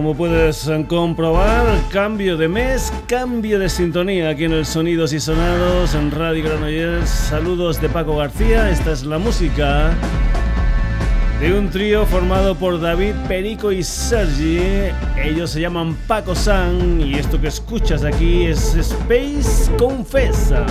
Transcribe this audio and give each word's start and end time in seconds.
Como 0.00 0.14
puedes 0.14 0.70
comprobar, 0.88 1.66
cambio 1.90 2.38
de 2.38 2.48
mes, 2.48 2.90
cambio 3.06 3.58
de 3.58 3.68
sintonía 3.68 4.30
aquí 4.30 4.44
en 4.44 4.54
el 4.54 4.64
Sonidos 4.64 5.12
y 5.12 5.20
Sonados 5.20 5.94
en 5.94 6.10
Radio 6.10 6.42
Granollers. 6.42 7.10
Saludos 7.10 7.78
de 7.82 7.90
Paco 7.90 8.16
García, 8.16 8.70
esta 8.70 8.92
es 8.92 9.04
la 9.04 9.18
música 9.18 9.92
de 11.38 11.52
un 11.52 11.68
trío 11.68 12.06
formado 12.06 12.54
por 12.54 12.80
David, 12.80 13.12
Perico 13.28 13.72
y 13.72 13.82
Sergi. 13.82 14.90
Ellos 15.22 15.50
se 15.50 15.60
llaman 15.60 15.94
Paco 16.06 16.34
San 16.34 17.02
y 17.02 17.16
esto 17.16 17.38
que 17.38 17.48
escuchas 17.48 18.02
aquí 18.02 18.46
es 18.46 18.74
Space 18.76 19.70
Confessa. 19.76 20.64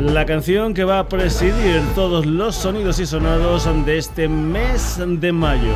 La 0.00 0.24
canción 0.24 0.72
que 0.72 0.84
va 0.84 1.00
a 1.00 1.08
presidir 1.10 1.82
todos 1.94 2.24
los 2.24 2.54
sonidos 2.54 3.00
y 3.00 3.04
sonados 3.04 3.68
de 3.84 3.98
este 3.98 4.28
mes 4.28 4.98
de 4.98 5.30
mayo. 5.30 5.74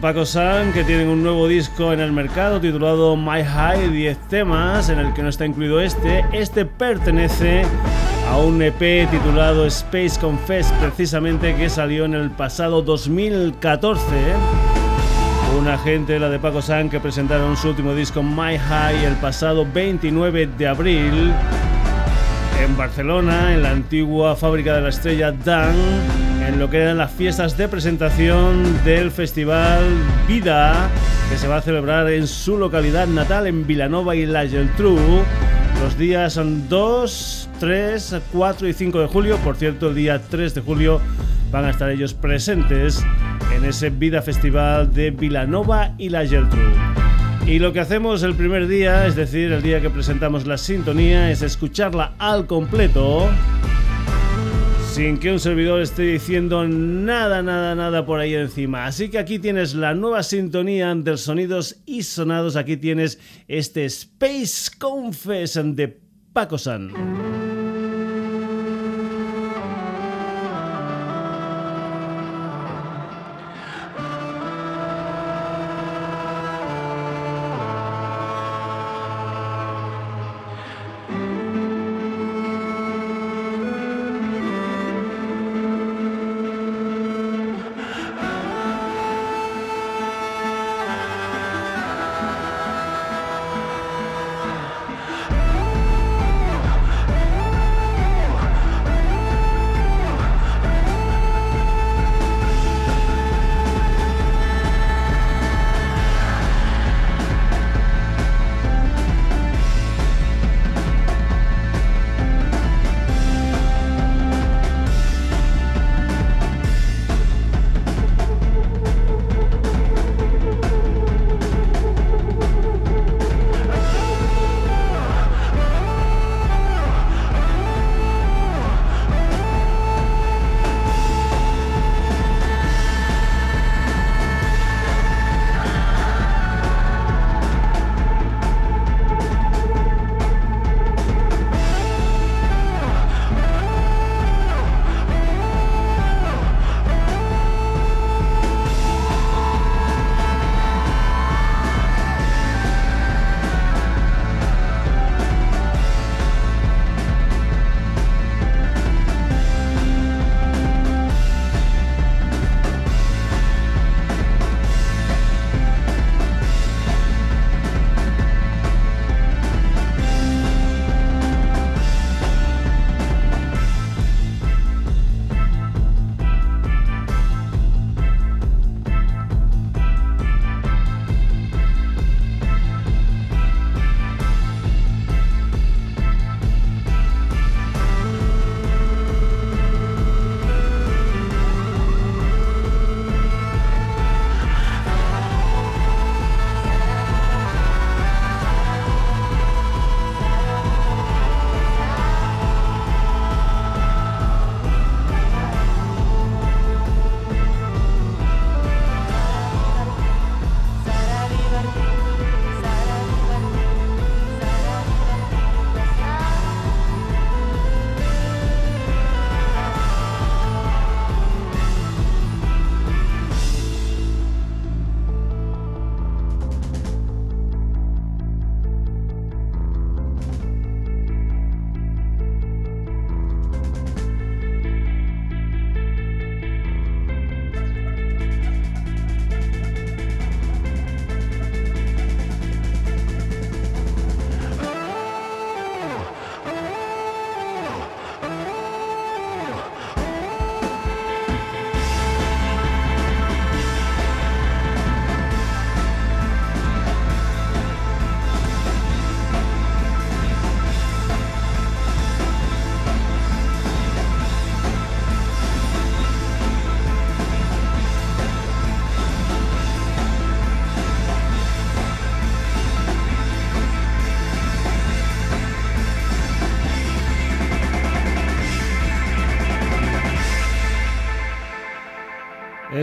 Paco 0.00 0.24
San 0.24 0.72
que 0.72 0.84
tienen 0.84 1.08
un 1.08 1.22
nuevo 1.22 1.46
disco 1.46 1.92
en 1.92 2.00
el 2.00 2.10
mercado 2.10 2.60
titulado 2.60 3.14
My 3.14 3.44
High, 3.44 3.90
10 3.90 4.28
temas, 4.28 4.88
en 4.88 4.98
el 4.98 5.12
que 5.12 5.22
no 5.22 5.28
está 5.28 5.44
incluido 5.44 5.80
este. 5.80 6.24
Este 6.32 6.64
pertenece 6.64 7.62
a 8.30 8.38
un 8.38 8.62
EP 8.62 9.10
titulado 9.10 9.66
Space 9.66 10.18
Confess, 10.18 10.72
precisamente 10.80 11.54
que 11.56 11.68
salió 11.68 12.06
en 12.06 12.14
el 12.14 12.30
pasado 12.30 12.80
2014. 12.80 14.00
Una 15.58 15.76
gente, 15.76 16.18
la 16.18 16.30
de 16.30 16.38
Paco 16.38 16.62
San, 16.62 16.88
que 16.88 16.98
presentaron 16.98 17.54
su 17.56 17.68
último 17.68 17.94
disco 17.94 18.22
My 18.22 18.56
High 18.56 19.04
el 19.04 19.14
pasado 19.16 19.66
29 19.70 20.46
de 20.56 20.68
abril 20.68 21.32
en 22.64 22.76
Barcelona, 22.78 23.52
en 23.52 23.62
la 23.62 23.72
antigua 23.72 24.36
fábrica 24.36 24.74
de 24.74 24.80
la 24.80 24.88
estrella 24.88 25.32
Dan 25.32 26.25
en 26.46 26.58
lo 26.58 26.70
que 26.70 26.78
eran 26.78 26.98
las 26.98 27.10
fiestas 27.10 27.56
de 27.56 27.68
presentación 27.68 28.84
del 28.84 29.10
festival 29.10 29.82
Vida, 30.28 30.88
que 31.30 31.36
se 31.36 31.48
va 31.48 31.56
a 31.56 31.62
celebrar 31.62 32.08
en 32.10 32.26
su 32.26 32.56
localidad 32.56 33.06
natal, 33.08 33.46
en 33.46 33.66
Vilanova 33.66 34.14
y 34.14 34.26
la 34.26 34.46
Geltrú, 34.46 34.96
los 35.82 35.98
días 35.98 36.40
2, 36.68 37.48
3, 37.58 38.16
4 38.32 38.68
y 38.68 38.72
5 38.72 39.00
de 39.00 39.06
julio. 39.06 39.36
Por 39.38 39.56
cierto, 39.56 39.88
el 39.88 39.94
día 39.94 40.20
3 40.20 40.54
de 40.54 40.60
julio 40.60 41.00
van 41.50 41.64
a 41.64 41.70
estar 41.70 41.90
ellos 41.90 42.14
presentes 42.14 43.04
en 43.54 43.64
ese 43.64 43.90
Vida 43.90 44.22
Festival 44.22 44.92
de 44.92 45.10
Vilanova 45.10 45.94
y 45.98 46.10
la 46.10 46.26
Geltrú. 46.26 46.70
Y 47.46 47.58
lo 47.58 47.72
que 47.72 47.80
hacemos 47.80 48.22
el 48.22 48.34
primer 48.34 48.66
día, 48.66 49.06
es 49.06 49.16
decir, 49.16 49.52
el 49.52 49.62
día 49.62 49.80
que 49.80 49.90
presentamos 49.90 50.46
la 50.46 50.58
sintonía, 50.58 51.30
es 51.30 51.42
escucharla 51.42 52.12
al 52.18 52.46
completo 52.46 53.28
sin 54.96 55.18
que 55.18 55.30
un 55.30 55.38
servidor 55.38 55.82
esté 55.82 56.04
diciendo 56.04 56.66
nada, 56.66 57.42
nada, 57.42 57.74
nada 57.74 58.06
por 58.06 58.18
ahí 58.18 58.34
encima. 58.34 58.86
Así 58.86 59.10
que 59.10 59.18
aquí 59.18 59.38
tienes 59.38 59.74
la 59.74 59.92
nueva 59.92 60.22
sintonía 60.22 60.94
de 60.94 61.18
sonidos 61.18 61.82
y 61.84 62.02
sonados. 62.02 62.56
Aquí 62.56 62.78
tienes 62.78 63.18
este 63.46 63.84
Space 63.84 64.70
Confess 64.78 65.60
de 65.62 66.00
Paco 66.32 66.56
San. 66.56 67.25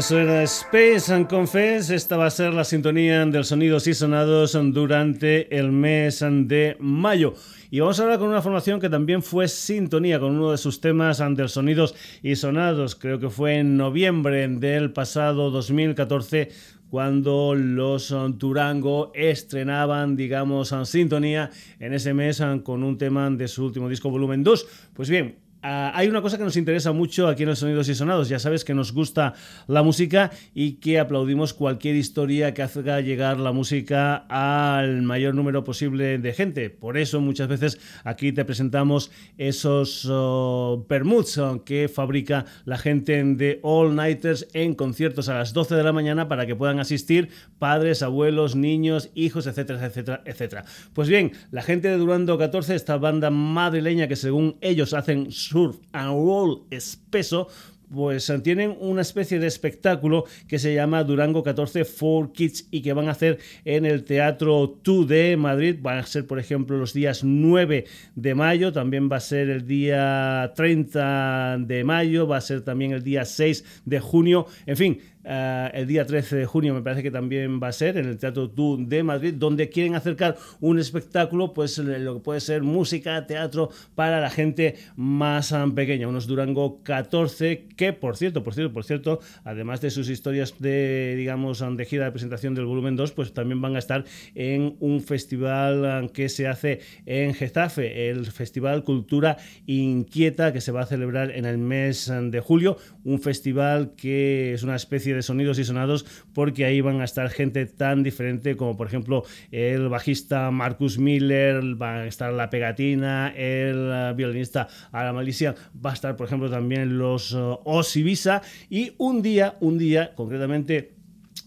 Eso 0.04 0.20
era 0.20 0.44
Space 0.44 1.14
and 1.14 1.30
Confess. 1.30 1.90
Esta 1.90 2.18
va 2.18 2.26
a 2.26 2.30
ser 2.30 2.54
la 2.54 2.66
sintonía 2.66 3.26
del 3.26 3.46
sonidos 3.46 3.88
y 3.88 3.94
sonados 3.94 4.52
durante 4.74 5.58
el 5.58 5.72
mes 5.72 6.20
de 6.20 6.76
mayo. 6.82 7.36
Y 7.72 7.80
vamos 7.80 7.98
a 7.98 8.04
hablar 8.04 8.20
con 8.20 8.28
una 8.28 8.42
formación 8.42 8.82
que 8.82 8.90
también 8.90 9.24
fue 9.24 9.48
sintonía 9.48 10.20
con 10.20 10.36
uno 10.36 10.52
de 10.52 10.58
sus 10.58 10.82
temas 10.82 11.22
ante 11.22 11.48
sonidos 11.48 11.96
y 12.22 12.36
sonados. 12.36 12.96
Creo 12.96 13.18
que 13.18 13.30
fue 13.30 13.60
en 13.60 13.78
noviembre 13.78 14.46
del 14.50 14.92
pasado 14.92 15.52
2014 15.52 16.50
cuando 16.90 17.56
los 17.56 18.14
Durango 18.38 19.10
estrenaban, 19.16 20.18
digamos, 20.18 20.74
en 20.74 20.86
sintonía 20.86 21.50
en 21.80 21.94
ese 21.94 22.14
mes 22.14 22.44
con 22.64 22.84
un 22.84 22.98
tema 22.98 23.30
de 23.30 23.48
su 23.48 23.64
último 23.64 23.88
disco, 23.88 24.10
volumen 24.10 24.44
2. 24.44 24.68
Pues 24.94 25.10
bien, 25.10 25.38
Ah, 25.66 25.94
hay 25.96 26.10
una 26.10 26.22
cosa 26.22 26.38
que 26.38 26.44
nos 26.44 26.58
interesa 26.58 26.92
mucho 26.92 27.30
aquí 27.30 27.44
en 27.44 27.50
los 27.50 27.60
Sonidos 27.60 27.88
y 27.88 27.96
Sonados. 27.96 28.28
Ya 28.28 28.38
sabes 28.38 28.66
que 28.66 28.74
nos 28.74 28.92
gusta 28.92 29.34
la 29.68 29.82
música 29.82 30.30
y 30.54 30.74
que 30.74 31.00
aplaudimos 31.00 31.54
cualquier 31.54 31.96
historia 31.96 32.54
que 32.54 32.64
haga 32.64 33.00
llegar 33.00 33.40
la 33.40 33.54
música 33.54 34.26
al 34.28 35.04
mayor 35.04 35.36
número 35.36 35.64
posible 35.64 36.18
de 36.18 36.34
gente. 36.34 36.70
Por 36.70 36.98
eso 36.98 37.22
muchas 37.22 37.48
veces 37.48 37.80
aquí 38.04 38.34
te 38.34 38.44
presentamos 38.44 39.10
esos 39.38 40.06
oh, 40.12 40.86
permuts 40.90 41.38
oh, 41.38 41.64
que 41.64 41.88
fabrica 41.88 42.44
la 42.66 42.78
gente 42.78 43.24
de 43.24 43.62
All 43.64 43.96
Nighters 43.96 44.50
en 44.52 44.74
conciertos 44.74 45.30
a 45.30 45.36
las 45.36 45.54
12 45.54 45.76
de 45.76 45.84
la 45.84 45.94
mañana 45.94 46.28
para 46.28 46.46
que 46.46 46.58
puedan 46.58 46.82
asistir 46.82 47.30
padres, 47.58 48.04
abuelos, 48.04 48.58
niños, 48.58 49.12
hijos, 49.16 49.48
etcétera, 49.48 49.86
etcétera, 49.86 50.24
etcétera. 50.26 50.66
Pues 50.92 51.08
bien, 51.08 51.32
la 51.52 51.62
gente 51.62 51.88
de 51.88 51.96
Durando 51.96 52.38
14, 52.38 52.76
esta 52.76 52.98
banda 52.98 53.30
madrileña 53.30 54.10
que 54.10 54.18
según 54.18 54.58
ellos 54.60 54.94
hacen 54.94 55.32
surf 55.54 55.78
and 55.92 56.10
roll 56.10 56.66
espeso, 56.72 57.48
pues 57.94 58.32
tienen 58.42 58.76
una 58.80 59.04
especie 59.04 59.38
de 59.38 59.46
espectáculo 59.46 60.26
que 60.48 60.58
se 60.58 60.74
llama 60.74 61.04
Durango 61.04 61.44
14 61.44 61.86
for 61.86 62.32
Kids 62.34 62.68
y 62.72 62.82
que 62.82 62.92
van 62.94 63.08
a 63.08 63.12
hacer 63.12 63.38
en 63.66 63.86
el 63.86 64.04
Teatro 64.04 64.80
2 64.84 65.08
de 65.08 65.38
Madrid. 65.38 65.78
Van 65.80 66.00
a 66.00 66.06
ser, 66.08 66.26
por 66.26 66.40
ejemplo, 66.40 66.76
los 66.78 66.94
días 66.94 67.24
9 67.24 67.86
de 68.16 68.36
mayo, 68.36 68.74
también 68.74 69.12
va 69.12 69.18
a 69.18 69.20
ser 69.20 69.52
el 69.52 69.68
día 69.68 70.54
30 70.56 71.58
de 71.60 71.84
mayo, 71.84 72.28
va 72.28 72.38
a 72.38 72.42
ser 72.42 72.62
también 72.62 72.94
el 72.94 73.04
día 73.04 73.26
6 73.26 73.84
de 73.86 74.00
junio. 74.00 74.48
En 74.66 74.76
fin, 74.76 75.00
eh, 75.24 75.72
el 75.74 75.88
día 75.88 76.06
13 76.06 76.36
de 76.36 76.46
junio 76.46 76.74
me 76.74 76.82
parece 76.82 77.04
que 77.04 77.12
también 77.12 77.60
va 77.62 77.70
a 77.70 77.72
ser 77.72 77.98
en 77.98 78.08
el 78.08 78.18
Teatro 78.18 78.50
Tú 78.50 78.78
de 78.80 79.04
Madrid, 79.04 79.34
donde 79.36 79.70
quieren 79.70 79.96
acercar 79.96 80.38
un 80.60 80.80
espectáculo, 80.80 81.54
pues 81.54 81.78
lo 81.78 82.16
que 82.16 82.20
puede 82.20 82.40
ser 82.40 82.64
música, 82.64 83.26
teatro 83.26 83.70
para 83.96 84.20
la 84.20 84.30
gente 84.30 84.76
más 84.96 85.52
ah, 85.54 85.66
pequeña, 85.74 86.08
unos 86.08 86.28
Durango 86.28 86.82
14, 86.84 87.68
que 87.76 87.94
por 87.94 88.18
cierto, 88.18 88.44
por 88.44 88.54
cierto, 88.54 88.74
por 88.74 88.84
cierto, 88.84 89.20
además 89.44 89.82
de 89.82 89.92
sus 89.92 90.10
historias 90.10 90.56
de, 90.60 91.16
digamos, 91.18 91.62
ah, 91.62 91.72
de 91.72 91.86
gira 91.86 92.06
de 92.06 92.12
presentación 92.12 92.56
del 92.56 92.66
volumen 92.66 92.96
2, 92.96 93.12
pues 93.14 93.34
también 93.34 93.62
van 93.62 93.76
a 93.76 93.80
estar 93.80 94.06
en 94.36 94.76
un 94.80 95.02
festival 95.02 95.86
ah, 95.86 96.08
que 96.14 96.30
se 96.30 96.48
hace 96.48 96.82
en 97.06 97.34
Getafe, 97.34 98.10
el 98.10 98.26
Festival 98.26 98.84
Cultura 98.84 99.38
Inquieta, 99.66 100.54
que 100.54 100.62
se 100.62 100.72
va 100.72 100.82
a 100.82 100.86
celebrar 100.86 101.32
en 101.32 101.46
el 101.46 101.58
mes 101.58 102.12
de 102.12 102.40
julio, 102.40 102.78
un 103.04 103.20
festival 103.20 103.94
que 103.96 104.54
es 104.54 104.64
una 104.64 104.76
especie 104.76 105.13
de 105.16 105.22
sonidos 105.22 105.60
y 105.60 105.64
sonados 105.64 106.06
porque 106.34 106.66
ahí 106.66 106.82
van 106.82 107.02
a 107.02 107.04
estar 107.04 107.30
gente 107.30 107.66
tan 107.66 108.04
diferente 108.04 108.56
como 108.56 108.78
por 108.78 108.88
ejemplo 108.88 109.24
el 109.52 109.90
bajista 109.90 110.52
Marcus 110.52 110.98
Miller, 110.98 111.82
va 111.82 111.96
a 111.96 112.08
estar 112.08 112.34
la 112.34 112.50
pegatina, 112.50 113.34
el 113.36 113.90
eh, 113.92 114.14
violinista 114.16 114.68
Ara 114.92 115.14
Malicia, 115.14 115.56
va 115.74 115.92
a 115.92 115.94
estar 115.94 116.16
por 116.16 116.28
ejemplo 116.28 116.50
también 116.50 116.98
los 116.98 117.34
uh, 117.34 117.60
Osibisa 117.64 118.42
y 118.70 118.94
un 118.98 119.22
día, 119.22 119.56
un 119.60 119.78
día 119.78 120.14
concretamente 120.16 120.94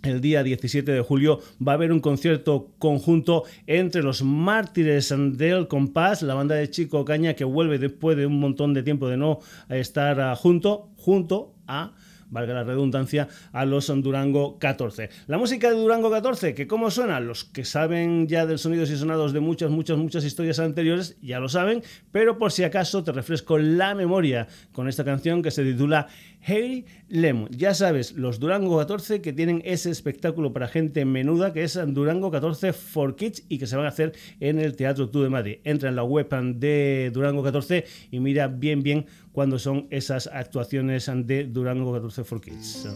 el 0.02 0.20
día 0.20 0.42
17 0.42 0.90
de 0.90 1.00
julio 1.00 1.40
va 1.66 1.72
a 1.72 1.74
haber 1.74 1.92
un 1.92 2.00
concierto 2.00 2.72
conjunto 2.78 3.44
entre 3.66 4.02
los 4.02 4.22
mártires 4.22 5.12
del 5.32 5.68
compás, 5.68 6.22
la 6.22 6.34
banda 6.34 6.54
de 6.54 6.70
Chico 6.70 7.04
Caña 7.04 7.34
que 7.34 7.44
vuelve 7.44 7.78
después 7.78 8.16
de 8.16 8.26
un 8.26 8.38
montón 8.38 8.74
de 8.74 8.82
tiempo 8.82 9.08
de 9.08 9.16
no 9.16 9.40
estar 9.68 10.18
uh, 10.18 10.36
junto, 10.36 10.90
junto 10.96 11.54
a 11.66 11.94
valga 12.30 12.54
la 12.54 12.64
redundancia, 12.64 13.28
a 13.52 13.64
los 13.64 13.86
Durango 14.02 14.58
14. 14.58 15.10
La 15.26 15.38
música 15.38 15.70
de 15.70 15.76
Durango 15.76 16.10
14, 16.10 16.54
que 16.54 16.66
cómo 16.66 16.90
suena, 16.90 17.20
los 17.20 17.44
que 17.44 17.64
saben 17.64 18.28
ya 18.28 18.46
del 18.46 18.58
sonidos 18.58 18.90
y 18.90 18.96
sonados 18.96 19.32
de 19.32 19.40
muchas, 19.40 19.70
muchas, 19.70 19.98
muchas 19.98 20.24
historias 20.24 20.58
anteriores 20.58 21.16
ya 21.22 21.40
lo 21.40 21.48
saben, 21.48 21.82
pero 22.12 22.38
por 22.38 22.52
si 22.52 22.64
acaso 22.64 23.04
te 23.04 23.12
refresco 23.12 23.58
la 23.58 23.94
memoria 23.94 24.48
con 24.72 24.88
esta 24.88 25.04
canción 25.04 25.42
que 25.42 25.50
se 25.50 25.64
titula 25.64 26.08
Hey 26.48 26.84
Lemo, 27.08 27.48
Ya 27.50 27.74
sabes, 27.74 28.12
los 28.12 28.38
Durango 28.38 28.78
14 28.78 29.20
que 29.20 29.32
tienen 29.32 29.62
ese 29.64 29.90
espectáculo 29.90 30.52
para 30.52 30.68
gente 30.68 31.04
menuda 31.04 31.52
que 31.52 31.64
es 31.64 31.76
Durango 31.88 32.30
14 32.30 32.72
for 32.72 33.16
Kids 33.16 33.42
y 33.48 33.58
que 33.58 33.66
se 33.66 33.74
van 33.74 33.84
a 33.84 33.88
hacer 33.88 34.12
en 34.38 34.60
el 34.60 34.76
Teatro 34.76 35.08
Tú 35.10 35.24
de 35.24 35.28
Madrid. 35.28 35.58
Entra 35.64 35.88
en 35.88 35.96
la 35.96 36.04
web 36.04 36.28
de 36.54 37.10
Durango 37.12 37.42
14 37.42 37.84
y 38.12 38.20
mira 38.20 38.46
bien 38.46 38.84
bien 38.84 39.06
cuándo 39.32 39.58
son 39.58 39.88
esas 39.90 40.28
actuaciones 40.28 41.10
de 41.24 41.46
Durango 41.46 41.92
14 41.92 42.22
for 42.22 42.40
Kids. 42.40 42.86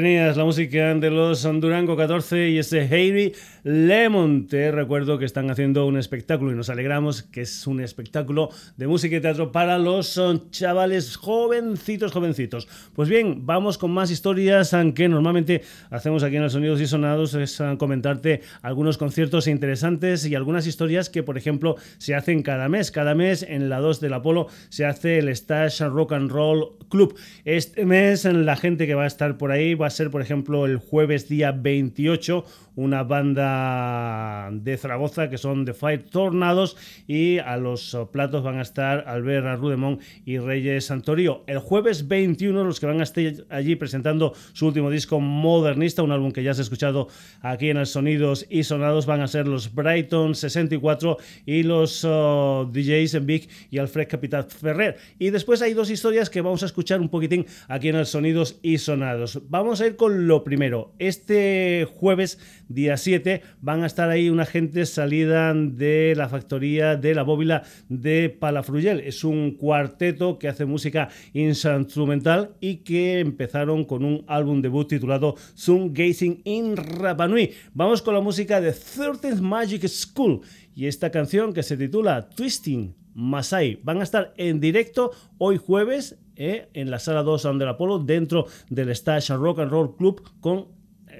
Tenías 0.00 0.36
la 0.36 0.44
música 0.44 0.94
de 0.94 1.10
los 1.10 1.42
Durango 1.42 1.96
14 1.96 2.50
y 2.50 2.58
ese 2.58 2.82
Harry 2.82 3.32
Lemon. 3.62 4.46
Te 4.46 4.70
recuerdo 4.70 5.18
que 5.18 5.24
están 5.24 5.50
haciendo 5.50 5.86
un 5.86 5.96
espectáculo 5.96 6.52
y 6.52 6.54
nos 6.54 6.68
alegramos 6.68 7.22
que 7.22 7.40
es 7.40 7.66
un 7.66 7.80
espectáculo 7.80 8.50
de 8.76 8.86
música 8.86 9.16
y 9.16 9.20
teatro 9.22 9.52
para 9.52 9.78
los 9.78 10.20
chavales 10.50 11.16
jovencitos, 11.16 12.12
jovencitos. 12.12 12.68
Pues 12.94 13.08
bien, 13.08 13.46
vamos 13.46 13.78
con 13.78 13.90
más 13.90 14.10
historias 14.10 14.76
que 14.94 15.08
normalmente 15.08 15.62
hacemos 15.88 16.22
aquí 16.22 16.36
en 16.36 16.42
los 16.42 16.52
Sonidos 16.52 16.78
y 16.82 16.86
Sonados, 16.86 17.32
es 17.32 17.62
comentarte 17.78 18.42
algunos 18.60 18.98
conciertos 18.98 19.46
interesantes 19.46 20.26
y 20.26 20.34
algunas 20.34 20.66
historias 20.66 21.08
que, 21.08 21.22
por 21.22 21.38
ejemplo, 21.38 21.76
se 21.96 22.14
hacen 22.14 22.42
cada 22.42 22.68
mes. 22.68 22.90
Cada 22.90 23.14
mes 23.14 23.42
en 23.42 23.70
la 23.70 23.78
2 23.78 24.00
del 24.00 24.12
Apolo 24.12 24.48
se 24.68 24.84
hace 24.84 25.20
el 25.20 25.34
Stash 25.34 25.80
Rock 25.80 26.12
and 26.12 26.30
Roll 26.30 26.76
Club. 26.90 27.18
Este 27.46 27.86
mes 27.86 28.26
la 28.26 28.56
gente 28.56 28.86
que 28.86 28.94
va 28.94 29.04
a 29.04 29.06
estar 29.06 29.38
por 29.38 29.52
ahí 29.52 29.74
va 29.74 29.85
a 29.86 29.90
ser, 29.90 30.10
por 30.10 30.22
ejemplo, 30.22 30.66
el 30.66 30.78
jueves 30.78 31.28
día 31.28 31.52
28 31.52 32.44
una 32.76 33.02
banda 33.02 34.50
de 34.52 34.76
Zaragoza 34.76 35.28
que 35.28 35.38
son 35.38 35.64
The 35.64 35.74
Five 35.74 36.04
Tornados 36.10 36.76
y 37.06 37.38
a 37.38 37.56
los 37.56 37.96
platos 38.12 38.42
van 38.44 38.58
a 38.58 38.62
estar 38.62 39.04
Albert 39.08 39.58
Rudemont 39.58 40.00
y 40.24 40.38
Reyes 40.38 40.86
Santorio. 40.86 41.42
El 41.46 41.58
jueves 41.58 42.06
21 42.06 42.64
los 42.64 42.78
que 42.78 42.86
van 42.86 43.00
a 43.00 43.02
estar 43.02 43.24
allí 43.48 43.76
presentando 43.76 44.34
su 44.52 44.66
último 44.66 44.90
disco 44.90 45.20
modernista, 45.20 46.02
un 46.02 46.12
álbum 46.12 46.32
que 46.32 46.42
ya 46.42 46.52
has 46.52 46.58
escuchado 46.58 47.08
aquí 47.40 47.70
en 47.70 47.78
el 47.78 47.86
Sonidos 47.86 48.46
y 48.48 48.64
Sonados, 48.64 49.06
van 49.06 49.22
a 49.22 49.28
ser 49.28 49.48
los 49.48 49.74
Brighton 49.74 50.34
64 50.34 51.16
y 51.46 51.62
los 51.62 52.04
uh, 52.04 52.68
DJs 52.70 53.24
Big 53.24 53.48
y 53.70 53.78
Alfred 53.78 54.08
Capital 54.08 54.44
Ferrer. 54.44 54.96
Y 55.18 55.30
después 55.30 55.62
hay 55.62 55.74
dos 55.74 55.90
historias 55.90 56.30
que 56.30 56.40
vamos 56.40 56.62
a 56.62 56.66
escuchar 56.66 57.00
un 57.00 57.08
poquitín 57.08 57.46
aquí 57.68 57.88
en 57.88 57.96
el 57.96 58.06
Sonidos 58.06 58.58
y 58.62 58.78
Sonados. 58.78 59.40
Vamos 59.48 59.80
a 59.80 59.86
ir 59.86 59.96
con 59.96 60.26
lo 60.26 60.44
primero. 60.44 60.94
Este 60.98 61.88
jueves 61.94 62.38
día 62.68 62.96
7, 62.96 63.42
van 63.60 63.82
a 63.82 63.86
estar 63.86 64.10
ahí 64.10 64.28
una 64.28 64.46
gente 64.46 64.86
salida 64.86 65.52
de 65.54 66.14
la 66.16 66.28
factoría 66.28 66.96
de 66.96 67.14
la 67.14 67.22
bóvila 67.22 67.62
de 67.88 68.30
Palafruyel. 68.30 69.00
Es 69.00 69.24
un 69.24 69.52
cuarteto 69.52 70.38
que 70.38 70.48
hace 70.48 70.64
música 70.64 71.08
instrumental 71.32 72.54
y 72.60 72.78
que 72.78 73.20
empezaron 73.20 73.84
con 73.84 74.04
un 74.04 74.24
álbum 74.26 74.62
debut 74.62 74.88
titulado 74.88 75.36
Zoom 75.56 75.92
Gazing 75.92 76.42
in 76.44 76.76
Rapanui. 76.76 77.52
Vamos 77.74 78.02
con 78.02 78.14
la 78.14 78.20
música 78.20 78.60
de 78.60 78.72
13th 78.72 79.40
Magic 79.40 79.86
School 79.88 80.40
y 80.74 80.86
esta 80.86 81.10
canción 81.10 81.52
que 81.52 81.62
se 81.62 81.76
titula 81.76 82.28
Twisting 82.28 82.94
Masai. 83.14 83.80
Van 83.82 84.00
a 84.00 84.02
estar 84.02 84.34
en 84.36 84.60
directo 84.60 85.10
hoy 85.38 85.56
jueves 85.56 86.18
eh, 86.36 86.68
en 86.74 86.90
la 86.90 86.98
sala 86.98 87.22
2 87.22 87.46
Under 87.46 87.68
Apollo 87.68 88.00
dentro 88.00 88.46
del 88.68 88.94
Stash 88.94 89.30
Rock 89.30 89.60
and 89.60 89.70
Roll 89.70 89.96
Club 89.96 90.22
con 90.40 90.75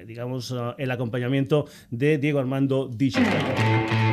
digamos, 0.07 0.51
eh, 0.51 0.73
el 0.77 0.89
acompañamiento 0.89 1.67
de 1.91 2.17
Diego 2.17 2.39
Armando 2.39 2.87
Digital. 2.87 4.06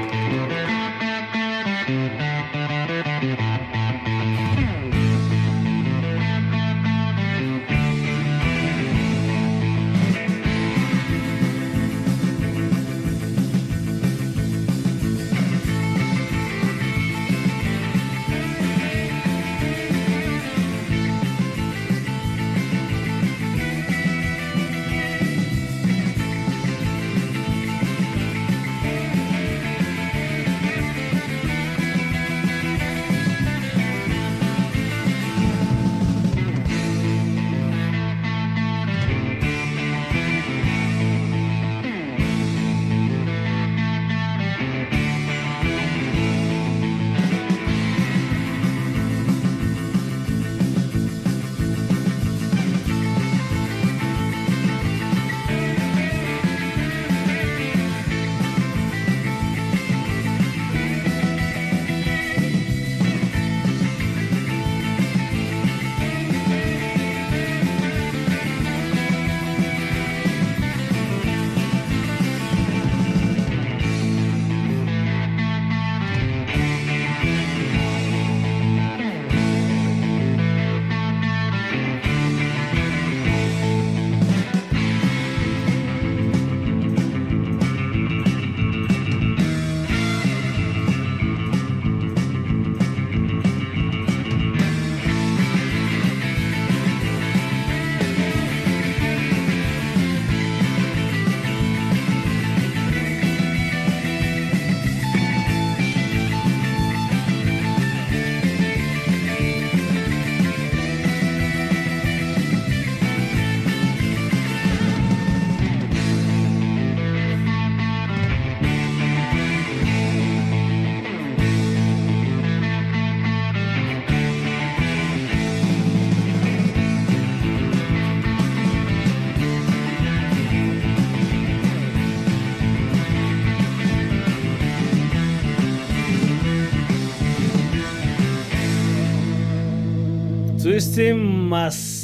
Twisting 140.94 141.48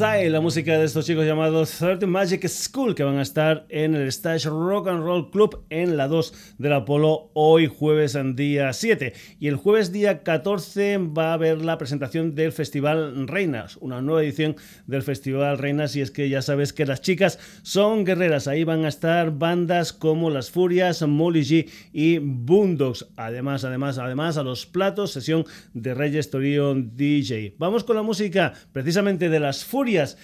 La 0.00 0.40
música 0.40 0.78
de 0.78 0.86
estos 0.86 1.04
chicos 1.04 1.26
llamados 1.26 1.72
30 1.72 2.06
Magic 2.06 2.48
School, 2.48 2.94
que 2.94 3.04
van 3.04 3.18
a 3.18 3.22
estar 3.22 3.66
en 3.68 3.94
el 3.94 4.08
Stage 4.08 4.48
Rock 4.48 4.88
and 4.88 5.02
Roll 5.02 5.30
Club 5.30 5.66
en 5.68 5.98
la 5.98 6.08
2 6.08 6.54
del 6.56 6.72
Apolo 6.72 7.30
hoy 7.34 7.66
jueves 7.66 8.14
en 8.14 8.34
día 8.34 8.72
7. 8.72 9.12
Y 9.38 9.48
el 9.48 9.56
jueves 9.56 9.92
día 9.92 10.22
14 10.22 10.96
va 10.96 11.30
a 11.30 11.34
haber 11.34 11.62
la 11.62 11.76
presentación 11.76 12.34
del 12.34 12.52
Festival 12.52 13.28
Reinas, 13.28 13.76
una 13.76 14.00
nueva 14.00 14.22
edición 14.22 14.56
del 14.86 15.02
Festival 15.02 15.58
Reinas. 15.58 15.94
Y 15.94 16.00
es 16.00 16.10
que 16.10 16.30
ya 16.30 16.40
sabes 16.40 16.72
que 16.72 16.86
las 16.86 17.02
chicas 17.02 17.38
son 17.60 18.06
guerreras. 18.06 18.48
Ahí 18.48 18.64
van 18.64 18.86
a 18.86 18.88
estar 18.88 19.32
bandas 19.32 19.92
como 19.92 20.30
Las 20.30 20.50
Furias, 20.50 21.02
Molly 21.02 21.42
G 21.42 21.68
y 21.92 22.16
Boondocks. 22.16 23.06
Además, 23.16 23.64
además, 23.64 23.98
además, 23.98 24.38
a 24.38 24.44
los 24.44 24.64
platos, 24.64 25.12
sesión 25.12 25.44
de 25.74 25.92
Reyes 25.92 26.30
Torion 26.30 26.96
DJ. 26.96 27.56
Vamos 27.58 27.84
con 27.84 27.96
la 27.96 28.02
música 28.02 28.54
precisamente 28.72 29.28
de 29.28 29.40
las 29.40 29.62
furias 29.62 29.89
historias. 29.90 30.16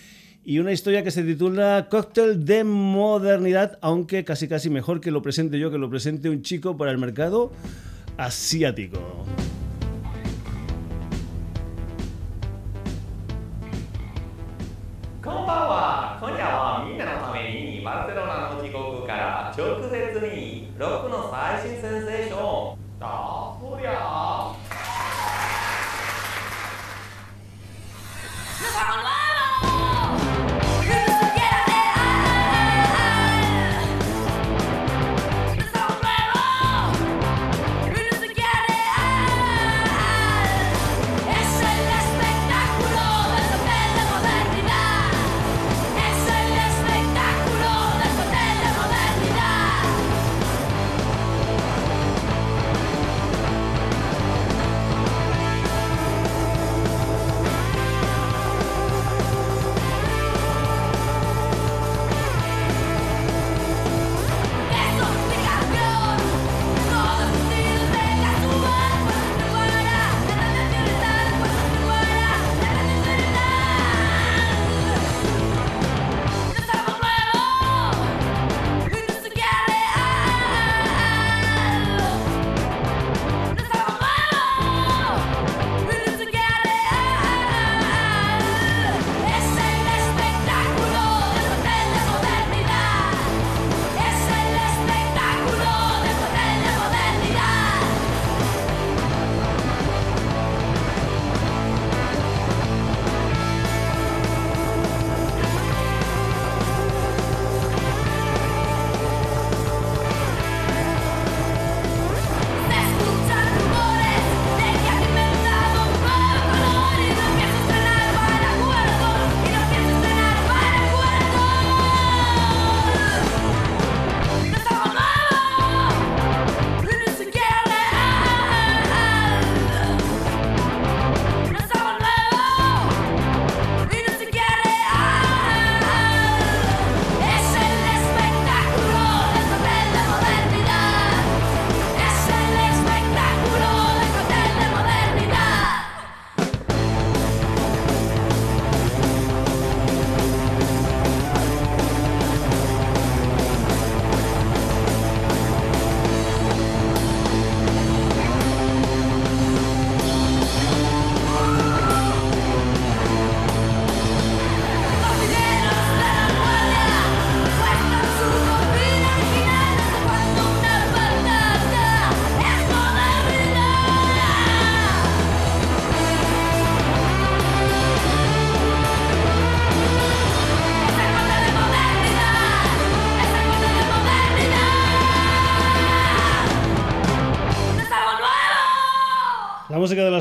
Y 0.44 0.60
una 0.60 0.70
historia 0.70 1.02
que 1.02 1.10
se 1.10 1.24
titula 1.24 1.88
Cóctel 1.90 2.44
de 2.44 2.62
Modernidad, 2.62 3.78
aunque 3.82 4.24
casi 4.24 4.46
casi 4.46 4.70
mejor 4.70 5.00
que 5.00 5.10
lo 5.10 5.20
presente 5.20 5.58
yo, 5.58 5.72
que 5.72 5.78
lo 5.78 5.90
presente 5.90 6.30
un 6.30 6.42
chico 6.42 6.76
para 6.76 6.92
el 6.92 6.98
mercado 6.98 7.50
asiático. 8.16 9.26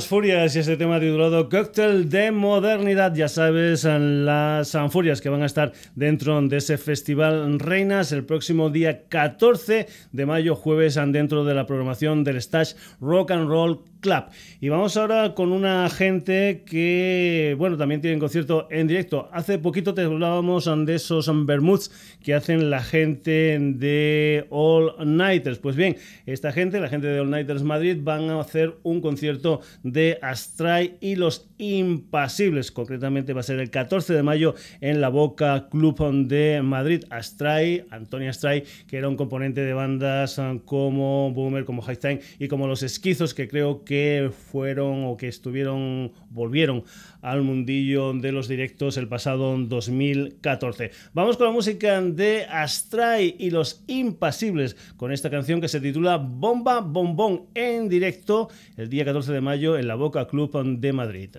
Furias 0.08 0.56
y 0.56 0.60
ese 0.60 0.78
tema 0.78 1.00
titulado 1.00 1.50
Cóctel 1.50 2.10
de 2.10 2.32
Modernidad. 2.32 3.14
Ya 3.16 3.28
sabes, 3.28 3.84
las 3.84 4.78
furias 4.90 5.22
que 5.22 5.30
van 5.30 5.44
a 5.44 5.46
estar 5.46 5.74
dentro 5.96 6.42
de 6.42 6.58
ese 6.58 6.78
festival 6.78 7.60
Reinas 7.60 8.12
el 8.12 8.26
próximo 8.26 8.70
día 8.70 9.08
14 9.08 9.88
de 10.12 10.26
mayo, 10.26 10.56
jueves, 10.56 11.00
dentro 11.08 11.46
de 11.46 11.54
la 11.54 11.66
programación 11.66 12.24
del 12.24 12.42
Stash 12.42 12.74
Rock 13.00 13.32
and 13.32 13.48
Roll 13.48 13.82
Club. 14.00 14.26
Y 14.62 14.70
vamos 14.70 14.98
ahora 14.98 15.34
con 15.34 15.52
una 15.52 15.90
gente 15.90 16.64
que, 16.66 17.56
bueno, 17.58 17.78
también 17.78 18.02
tiene 18.02 18.20
concierto 18.20 18.68
en 18.70 18.88
directo. 18.88 19.30
Hace 19.32 19.58
poquito 19.58 19.94
te 19.94 20.02
hablábamos 20.02 20.70
de 20.86 20.96
esos 20.96 21.30
Bermuds 21.46 21.92
que 22.24 22.34
hacen 22.34 22.70
la 22.70 22.84
gente 22.84 23.58
de 23.60 24.46
All 24.50 24.94
Nighters. 25.06 25.60
Pues 25.60 25.76
bien, 25.76 25.98
esta 26.26 26.52
gente, 26.52 26.80
la 26.80 26.90
gente 26.90 27.08
de 27.08 27.20
All 27.20 27.30
Nighters 27.30 27.64
Madrid, 27.64 27.98
van 28.02 28.30
a 28.30 28.40
hacer 28.40 28.76
un 28.84 29.02
concierto 29.02 29.62
de 29.84 30.20
Astray 30.22 30.98
y 31.02 31.16
los 31.16 31.50
Impasibles. 31.58 32.72
Concretamente 32.72 33.34
va 33.34 33.40
a 33.40 33.44
ser 33.44 33.60
el 33.60 33.70
14 33.70 34.14
de 34.14 34.24
mayo 34.24 34.56
en 34.82 35.02
la 35.02 35.10
Boca 35.10 35.70
Club 35.70 35.86
de 36.28 36.62
Madrid. 36.62 37.04
Astray, 37.10 37.86
Antonia 37.90 38.32
Astray, 38.32 38.64
que 38.88 38.98
era 38.98 39.08
un 39.08 39.16
componente 39.16 39.62
de 39.62 39.74
bandas 39.74 40.42
como 40.66 41.32
Boomer, 41.32 41.64
como 41.64 41.82
High 41.82 41.98
Time 41.98 42.20
y 42.40 42.48
como 42.48 42.68
Los 42.68 42.84
Esquizos, 42.84 43.34
que 43.34 43.48
creo 43.48 43.86
que 43.86 43.95
fueron 44.32 45.06
o 45.06 45.18
que 45.18 45.28
estuvieron, 45.28 46.12
volvieron 46.30 46.84
al 47.22 47.42
mundillo 47.42 48.14
de 48.14 48.32
los 48.32 48.48
directos 48.48 48.98
el 48.98 49.08
pasado 49.08 49.58
2014. 49.58 50.92
Vamos 51.14 51.38
con 51.38 51.48
la 51.48 51.52
música 51.52 52.02
de 52.02 52.46
Astray 52.46 53.36
y 53.38 53.50
los 53.50 53.84
Impasibles, 53.88 54.76
con 54.98 55.12
esta 55.12 55.30
canción 55.30 55.62
que 55.62 55.68
se 55.68 55.82
titula 55.82 56.18
Bomba 56.18 56.82
Bombón 56.82 57.48
en 57.54 57.90
directo 57.90 58.50
el 58.78 58.90
día 58.90 59.06
14 59.06 59.34
de 59.34 59.42
mayo 59.42 59.78
en 59.78 59.88
la 59.88 59.96
Boca 59.96 60.28
Club 60.28 60.52
de 60.80 60.94
Madrid. 60.94 61.30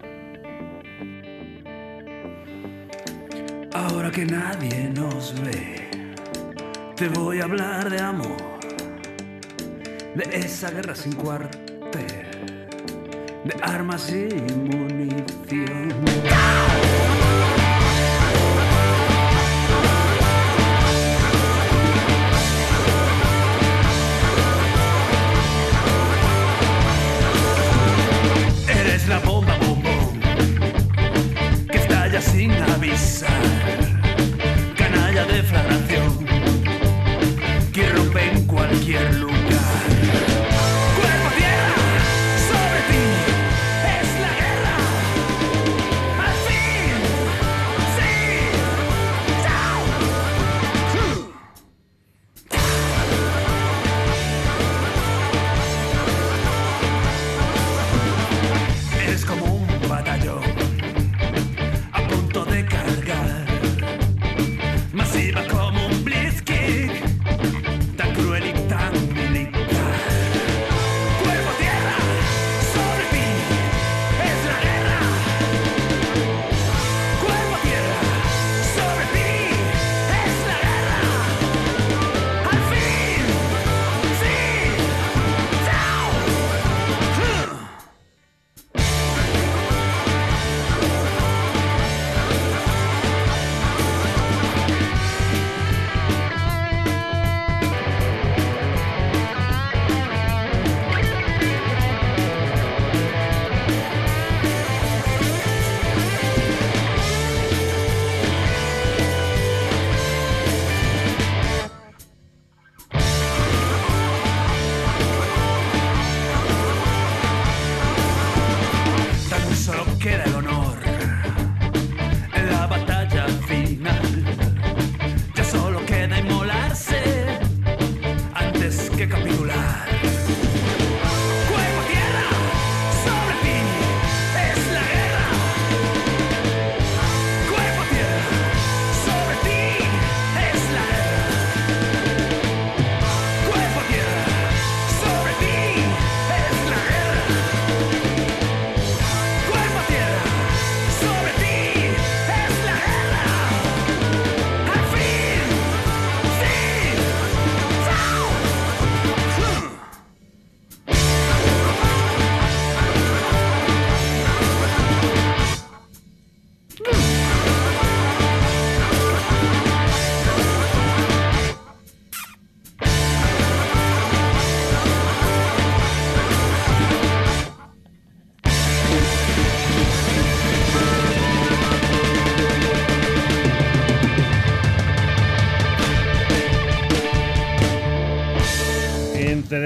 Ahora 3.73 4.11
que 4.11 4.25
nadie 4.25 4.91
nos 4.95 5.35
ve, 5.43 5.89
te 6.97 7.09
voy 7.09 7.41
a 7.41 7.45
hablar 7.45 7.91
de 7.91 8.01
amor, 8.01 8.37
de 10.15 10.25
esa 10.37 10.71
guerra 10.71 10.95
sin 10.95 11.13
cuartel 11.13 11.67
de 13.47 13.55
armas 13.63 14.11
y 14.11 14.29
munición. 14.55 16.66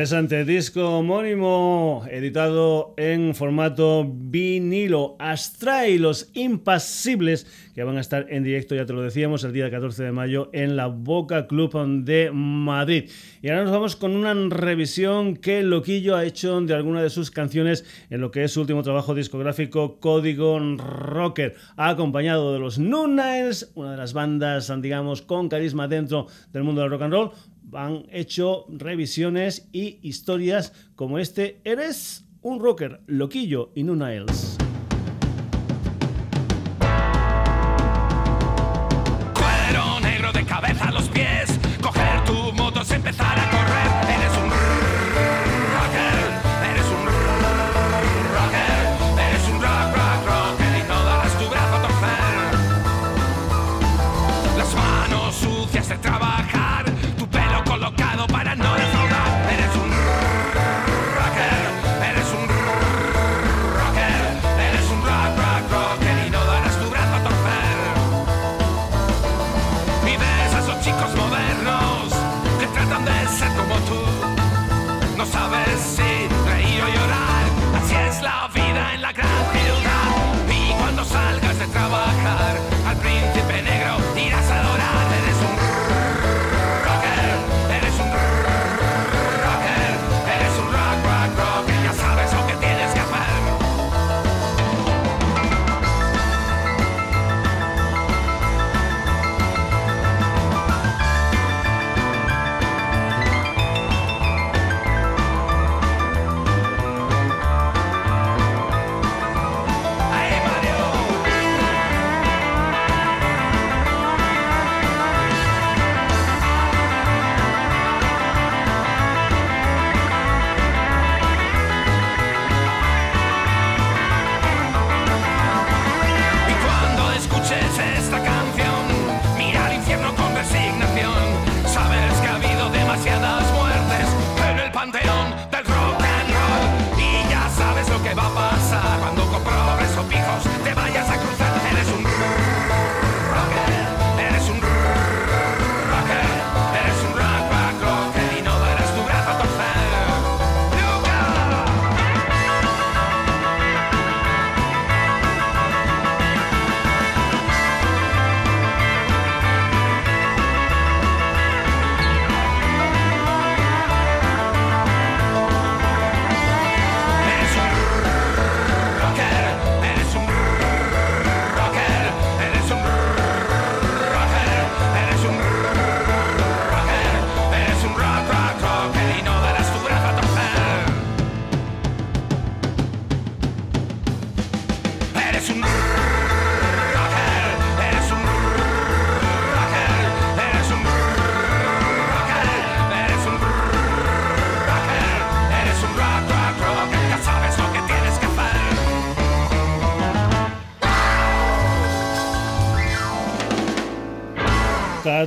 Interesante 0.00 0.46
disco 0.46 0.96
homónimo 0.96 2.06
editado 2.10 2.94
en 2.96 3.34
formato 3.34 4.10
vinilo. 4.10 5.14
Astray, 5.18 5.98
los 5.98 6.30
impasibles 6.32 7.46
que 7.74 7.84
van 7.84 7.98
a 7.98 8.00
estar 8.00 8.24
en 8.30 8.42
directo, 8.42 8.74
ya 8.74 8.86
te 8.86 8.94
lo 8.94 9.02
decíamos, 9.02 9.44
el 9.44 9.52
día 9.52 9.70
14 9.70 10.04
de 10.04 10.12
mayo 10.12 10.48
en 10.54 10.74
la 10.74 10.86
Boca 10.86 11.46
Club 11.46 11.74
de 12.04 12.30
Madrid. 12.32 13.10
Y 13.42 13.50
ahora 13.50 13.64
nos 13.64 13.72
vamos 13.72 13.96
con 13.96 14.16
una 14.16 14.32
revisión 14.48 15.36
que 15.36 15.62
Loquillo 15.62 16.16
ha 16.16 16.24
hecho 16.24 16.58
de 16.62 16.72
alguna 16.72 17.02
de 17.02 17.10
sus 17.10 17.30
canciones 17.30 17.84
en 18.08 18.22
lo 18.22 18.30
que 18.30 18.44
es 18.44 18.52
su 18.52 18.62
último 18.62 18.82
trabajo 18.82 19.14
discográfico, 19.14 20.00
Código 20.00 20.58
Rocker. 20.78 21.56
Ha 21.76 21.90
acompañado 21.90 22.54
de 22.54 22.58
los 22.58 22.78
New 22.78 23.06
Niles, 23.06 23.70
una 23.74 23.90
de 23.90 23.96
las 23.98 24.14
bandas, 24.14 24.72
digamos, 24.80 25.20
con 25.20 25.50
carisma 25.50 25.88
dentro 25.88 26.26
del 26.54 26.64
mundo 26.64 26.80
del 26.80 26.90
rock 26.90 27.02
and 27.02 27.12
roll 27.12 27.32
han 27.72 28.06
hecho 28.10 28.66
revisiones 28.68 29.68
y 29.72 29.98
historias 30.02 30.72
como 30.94 31.18
este 31.18 31.60
Eres 31.64 32.24
un 32.42 32.60
rocker 32.60 33.00
loquillo 33.06 33.72
y 33.74 33.82
no 33.82 34.06
else. 34.06 34.59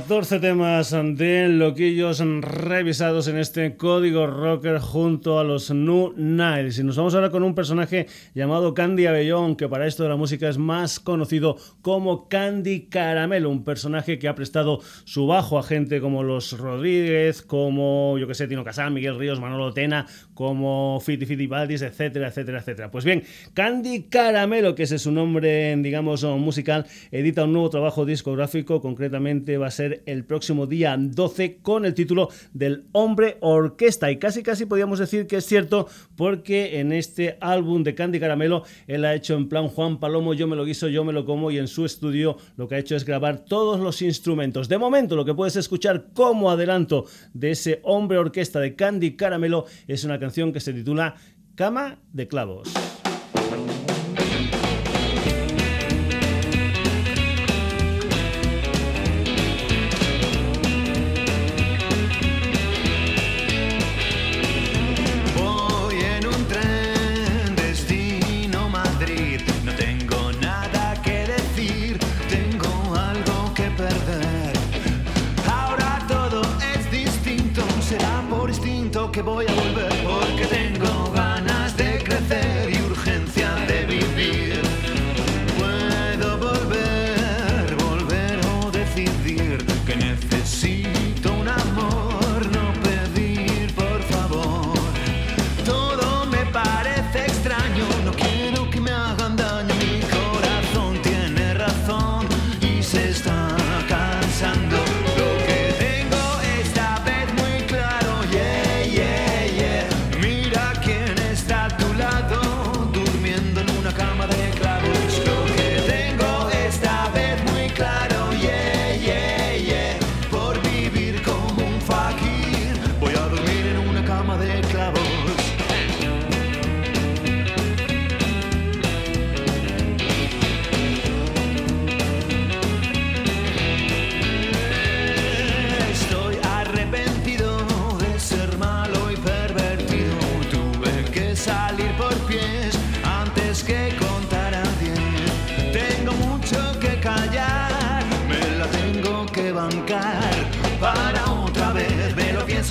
14 0.06 0.38
temas 0.38 0.90
de 0.90 1.48
loquillos 1.48 2.22
revisados 2.42 3.26
en 3.26 3.38
este 3.38 3.74
código 3.78 4.26
rocker 4.26 4.78
junto 4.78 5.38
a 5.38 5.44
los 5.44 5.70
New 5.70 6.12
Niles. 6.14 6.78
Y 6.78 6.84
nos 6.84 6.98
vamos 6.98 7.14
ahora 7.14 7.30
con 7.30 7.42
un 7.42 7.54
personaje 7.54 8.06
llamado 8.34 8.74
Candy 8.74 9.06
Abellón, 9.06 9.56
que 9.56 9.66
para 9.66 9.86
esto 9.86 10.02
de 10.02 10.10
la 10.10 10.16
música 10.16 10.46
es 10.46 10.58
más 10.58 11.00
conocido 11.00 11.56
como 11.80 12.28
Candy 12.28 12.88
Caramelo, 12.88 13.48
un 13.48 13.64
personaje 13.64 14.18
que 14.18 14.28
ha 14.28 14.34
prestado 14.34 14.80
su 15.04 15.26
bajo 15.26 15.58
a 15.58 15.62
gente 15.62 16.02
como 16.02 16.22
los 16.22 16.52
Rodríguez, 16.58 17.40
como, 17.40 18.18
yo 18.18 18.26
que 18.26 18.34
sé, 18.34 18.46
Tino 18.46 18.62
Casal, 18.62 18.90
Miguel 18.90 19.18
Ríos, 19.18 19.40
Manolo 19.40 19.72
Tena, 19.72 20.04
como 20.34 21.00
Fiti 21.00 21.24
Fiti 21.24 21.46
Baldis, 21.46 21.80
etcétera, 21.80 22.28
etcétera, 22.28 22.58
etcétera. 22.58 22.90
Pues 22.90 23.06
bien, 23.06 23.22
Candy 23.54 24.02
Caramelo, 24.10 24.74
que 24.74 24.82
es 24.82 25.00
su 25.00 25.12
nombre, 25.12 25.74
digamos, 25.78 26.24
musical, 26.24 26.84
edita 27.10 27.44
un 27.44 27.54
nuevo 27.54 27.70
trabajo 27.70 28.04
discográfico, 28.04 28.82
concretamente 28.82 29.56
va 29.56 29.68
a 29.68 29.70
ser 29.70 29.93
el 30.06 30.24
próximo 30.24 30.66
día 30.66 30.96
12 30.98 31.58
con 31.62 31.84
el 31.84 31.94
título 31.94 32.28
del 32.52 32.84
Hombre 32.92 33.36
Orquesta. 33.40 34.10
Y 34.10 34.18
casi 34.18 34.42
casi 34.42 34.66
podríamos 34.66 34.98
decir 34.98 35.26
que 35.26 35.36
es 35.36 35.46
cierto 35.46 35.88
porque 36.16 36.80
en 36.80 36.92
este 36.92 37.38
álbum 37.40 37.82
de 37.82 37.94
Candy 37.94 38.20
Caramelo 38.20 38.64
él 38.86 39.04
ha 39.04 39.14
hecho 39.14 39.34
en 39.34 39.48
plan 39.48 39.68
Juan 39.68 40.00
Palomo, 40.00 40.34
yo 40.34 40.46
me 40.46 40.56
lo 40.56 40.64
guiso, 40.64 40.88
yo 40.88 41.04
me 41.04 41.12
lo 41.12 41.24
como 41.24 41.50
y 41.50 41.58
en 41.58 41.68
su 41.68 41.84
estudio 41.84 42.36
lo 42.56 42.68
que 42.68 42.76
ha 42.76 42.78
hecho 42.78 42.96
es 42.96 43.04
grabar 43.04 43.44
todos 43.44 43.80
los 43.80 44.02
instrumentos. 44.02 44.68
De 44.68 44.78
momento 44.78 45.16
lo 45.16 45.24
que 45.24 45.34
puedes 45.34 45.56
escuchar 45.56 46.08
como 46.14 46.50
adelanto 46.50 47.06
de 47.32 47.52
ese 47.52 47.80
Hombre 47.82 48.18
Orquesta 48.18 48.60
de 48.60 48.74
Candy 48.74 49.16
Caramelo 49.16 49.66
es 49.86 50.04
una 50.04 50.18
canción 50.18 50.52
que 50.52 50.60
se 50.60 50.72
titula 50.72 51.14
Cama 51.54 51.98
de 52.12 52.26
Clavos. 52.26 52.72
que 79.14 79.22
voy 79.22 79.46
a 79.46 79.54
volver. 79.54 79.93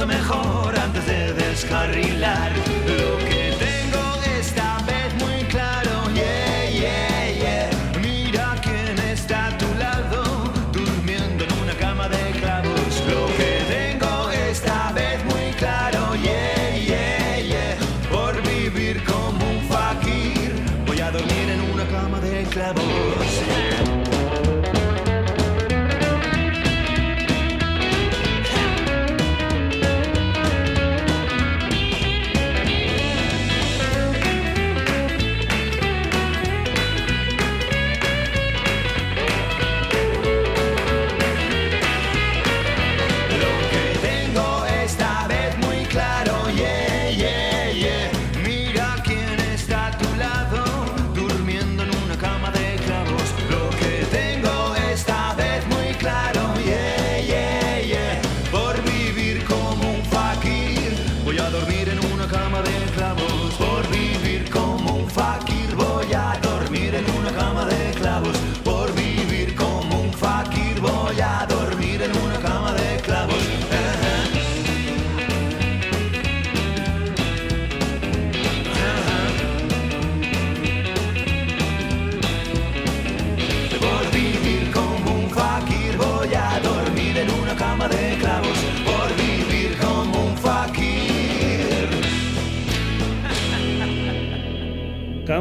Mejor 0.05 0.77
antes 0.77 1.05
de 1.05 1.33
descarrilar. 1.33 2.62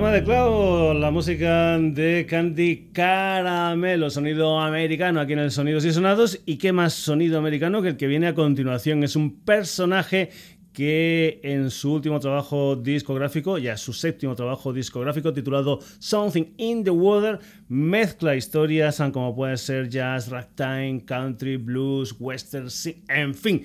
De 0.01 0.25
clavo, 0.25 0.95
la 0.95 1.11
música 1.11 1.79
de 1.79 2.27
Candy 2.29 2.89
Caramelo, 2.93 4.09
sonido 4.09 4.59
americano 4.59 5.21
aquí 5.21 5.35
en 5.35 5.41
el 5.41 5.51
Sonidos 5.51 5.85
y 5.85 5.93
Sonados. 5.93 6.41
¿Y 6.47 6.57
qué 6.57 6.73
más 6.73 6.95
sonido 6.95 7.39
americano 7.39 7.83
que 7.83 7.89
el 7.89 7.97
que 7.99 8.07
viene 8.07 8.27
a 8.27 8.35
continuación? 8.35 9.05
Es 9.05 9.17
un 9.17 9.41
personaje 9.45 10.31
que 10.73 11.41
en 11.45 11.71
su 11.71 11.93
último 11.93 12.19
trabajo 12.21 12.75
discográfico, 12.75 13.59
ya 13.59 13.77
su 13.77 13.93
séptimo 13.93 14.35
trabajo 14.35 14.73
discográfico 14.73 15.35
titulado 15.35 15.79
Something 15.99 16.55
in 16.57 16.85
the 16.85 16.91
Water, 16.91 17.39
mezcla 17.69 18.35
historias 18.35 19.01
como 19.13 19.37
puede 19.37 19.59
ser 19.59 19.91
jazz, 19.91 20.31
ragtime, 20.31 21.05
country, 21.05 21.59
blues, 21.59 22.17
western, 22.19 22.69
en 23.09 23.35
fin 23.35 23.63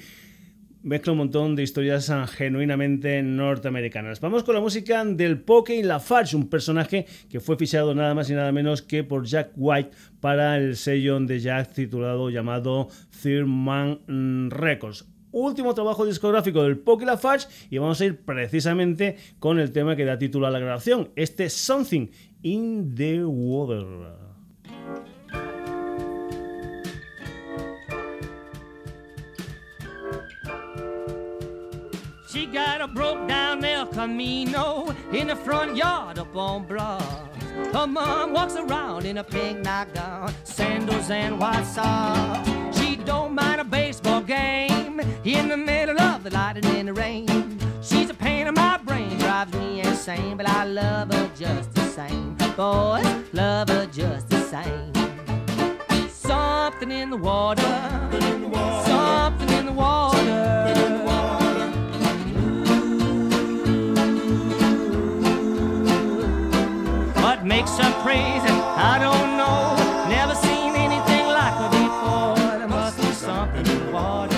mezcla 0.88 1.12
un 1.12 1.17
montón 1.17 1.56
de 1.56 1.63
historias 1.63 2.10
ah, 2.10 2.26
genuinamente 2.28 3.21
norteamericanas. 3.21 4.21
Vamos 4.21 4.45
con 4.45 4.56
la 4.56 4.62
música 4.62 5.04
del 5.04 5.41
Poke 5.41 5.84
Lafarge, 5.84 6.38
un 6.38 6.47
personaje 6.47 7.06
que 7.30 7.41
fue 7.41 7.58
fichado 7.58 7.93
nada 7.93 8.15
más 8.15 8.30
y 8.30 8.34
nada 8.34 8.54
menos 8.54 8.82
que 8.82 9.04
por 9.04 9.26
Jack 9.26 9.52
White 9.58 9.91
para 10.21 10.56
el 10.56 10.78
sello 10.78 11.19
de 11.19 11.41
Jack 11.41 11.73
titulado 11.73 12.30
llamado 12.30 12.88
Third 13.21 13.47
Man 13.47 14.50
Records 14.50 15.06
último 15.34 15.76
trabajo 15.76 16.06
discográfico 16.06 16.63
del 16.63 16.80
Poke 16.80 17.06
Lafarge 17.06 17.47
y 17.69 17.78
vamos 17.78 18.00
a 18.00 18.06
ir 18.06 18.21
precisamente 18.23 19.17
con 19.39 19.60
el 19.60 19.71
tema 19.71 19.95
que 19.95 20.06
da 20.06 20.17
título 20.17 20.47
a 20.47 20.52
la 20.52 20.60
grabación, 20.60 21.12
este 21.15 21.50
Something 21.50 22.08
in 22.41 22.95
the 22.95 23.23
Water. 23.26 24.27
Got 32.45 32.82
a 32.82 32.88
broke 32.88 33.28
down 33.28 33.63
El 33.65 33.88
Camino 33.88 34.93
in 35.12 35.28
the 35.28 35.36
front 35.36 35.76
yard 35.76 36.19
up 36.19 36.36
on 36.36 36.65
Broad. 36.65 37.02
Her 37.73 37.88
mom 37.88 38.34
walks 38.34 38.56
around 38.56 39.06
in 39.06 39.17
a 39.17 39.23
pink 39.23 39.60
nightgown, 39.60 40.34
sandals 40.43 41.10
and 41.10 41.39
white 41.39 41.65
socks. 41.65 42.50
She 42.78 42.95
don't 42.97 43.34
mind 43.34 43.62
a 43.62 43.63
baseball 43.63 44.21
game 44.21 45.00
in 45.23 45.47
the 45.47 45.58
middle 45.58 46.00
of 46.00 46.23
the 46.23 46.30
lightning 46.30 46.65
and 46.76 46.88
the 46.88 46.93
rain. 46.93 47.60
She's 47.82 48.10
a 48.10 48.13
pain 48.13 48.47
in 48.47 48.54
my 48.54 48.78
brain, 48.78 49.17
drives 49.17 49.54
me 49.54 49.82
insane, 49.82 50.38
but 50.38 50.47
I 50.47 50.65
love 50.65 51.12
her 51.13 51.30
just 51.36 51.73
the 51.73 51.86
same. 51.86 52.36
Boys, 52.56 53.06
love 53.34 53.69
her 53.69 53.86
just 53.88 54.30
the 54.30 54.41
same. 54.41 54.93
Something 56.10 56.91
in 56.91 57.10
the 57.10 57.17
water, 57.17 57.62
something 58.86 59.50
in 59.50 59.65
the 59.65 59.71
water. 59.71 61.04
What 61.06 61.46
makes 67.67 67.86
her 67.86 68.01
crazy? 68.01 68.56
I 68.77 68.97
don't 68.99 69.38
know. 69.38 69.75
Never 70.10 70.36
seen 70.36 70.75
anything 70.75 71.27
like 71.27 71.53
her 71.53 71.69
before. 71.69 72.58
There 72.58 72.67
must 72.67 72.97
be 72.97 73.12
something 73.12 73.65
in 73.65 73.91
water. 73.91 74.34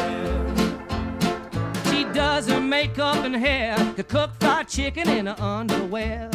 She 1.89 2.05
does 2.05 2.47
her 2.47 2.59
makeup 2.59 3.23
and 3.23 3.35
hair, 3.35 3.75
could 3.95 4.07
cook 4.07 4.31
fried 4.39 4.67
chicken 4.67 5.09
in 5.09 5.27
her 5.27 5.35
underwear. 5.39 6.29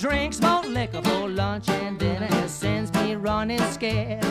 Drinks 0.00 0.40
more 0.40 0.62
liquor 0.62 1.02
for 1.02 1.28
lunch 1.28 1.68
and 1.68 1.98
dinner 1.98 2.26
and 2.30 2.48
sends 2.48 2.90
me 2.94 3.16
running 3.16 3.60
scared. 3.70 4.24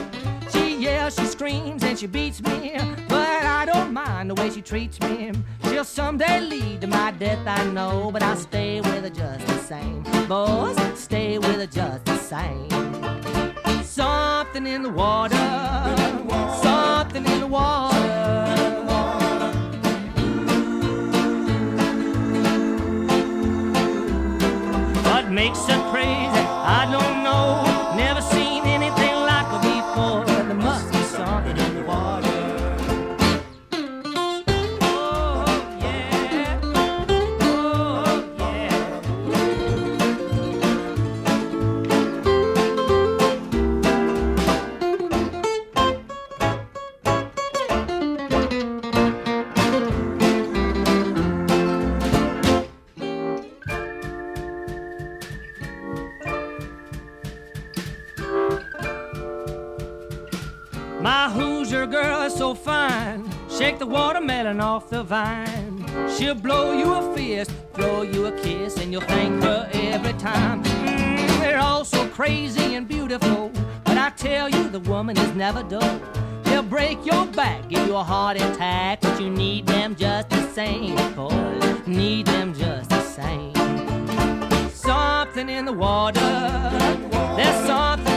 She 0.52 0.78
yells, 0.78 1.14
she 1.14 1.26
screams, 1.26 1.84
and 1.84 2.00
she 2.00 2.08
beats 2.08 2.42
me, 2.42 2.76
but 3.08 3.44
I 3.44 3.66
don't 3.66 3.94
mind 3.94 4.32
the 4.32 4.34
way 4.34 4.50
she 4.50 4.64
treats 4.64 5.00
me. 5.00 5.32
She'll 5.66 5.86
someday 5.86 6.42
lead 6.42 6.82
to 6.82 6.88
my 6.88 7.12
death, 7.12 7.46
I 7.46 7.66
know, 7.66 8.10
but 8.12 8.24
I'll 8.24 8.36
stay 8.36 8.82
with 8.82 9.04
her 9.04 9.12
just 9.12 9.46
the 9.46 9.60
same. 9.60 10.02
Boys, 10.28 10.76
stay 11.00 11.38
with 11.38 11.58
her 11.58 11.68
just 11.68 12.04
the 12.06 12.18
same. 12.18 13.84
Something 13.84 14.66
in 14.66 14.82
the 14.82 14.90
water, 14.90 15.36
something 16.64 17.24
in 17.28 17.42
the 17.42 17.48
water. 17.48 18.59
Makes 25.30 25.66
her 25.68 25.92
crazy? 25.92 26.46
I. 26.66 27.09
Shake 63.60 63.78
the 63.78 63.86
watermelon 63.86 64.62
off 64.62 64.90
the 64.90 65.04
vine. 65.04 65.86
She'll 66.16 66.34
blow 66.34 66.72
you 66.72 66.94
a 66.94 67.14
fist, 67.14 67.52
throw 67.74 68.04
you 68.04 68.28
a 68.28 68.32
kiss, 68.32 68.78
and 68.78 68.90
you'll 68.90 69.02
thank 69.02 69.44
her 69.44 69.70
every 69.74 70.14
time. 70.14 70.64
Mm, 70.64 71.40
they're 71.42 71.60
all 71.60 71.84
so 71.84 72.08
crazy 72.08 72.76
and 72.76 72.88
beautiful. 72.88 73.52
But 73.84 73.98
I 73.98 74.12
tell 74.12 74.48
you, 74.48 74.70
the 74.70 74.80
woman 74.80 75.18
is 75.18 75.36
never 75.36 75.62
dull. 75.64 76.00
They'll 76.44 76.64
break 76.64 77.06
your 77.06 77.26
back, 77.26 77.68
give 77.68 77.86
you 77.86 77.98
a 77.98 78.04
heart 78.04 78.38
attack, 78.38 79.02
but 79.02 79.20
you 79.20 79.30
need 79.30 79.68
them 79.68 79.94
just 79.94 80.30
the 80.30 80.42
same. 80.54 80.96
Boy, 81.14 81.60
need 81.86 82.28
them 82.28 82.54
just 82.54 82.90
the 82.90 83.02
same. 83.02 83.54
Something 84.70 85.50
in 85.50 85.66
the 85.66 85.74
water. 85.74 86.22
There's 87.36 87.68
something 87.68 88.09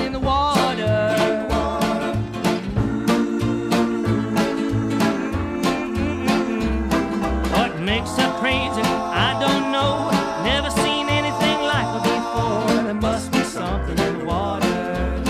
crazy? 8.42 8.82
I 8.82 9.38
don't 9.38 9.70
know. 9.70 10.10
Never 10.42 10.68
seen 10.82 11.08
anything 11.08 11.58
like 11.72 11.88
her 11.94 12.02
before. 12.02 12.82
There 12.82 13.00
must 13.08 13.30
be 13.30 13.42
something 13.44 13.96
in 14.06 14.18
the 14.18 14.24
water. 14.24 15.22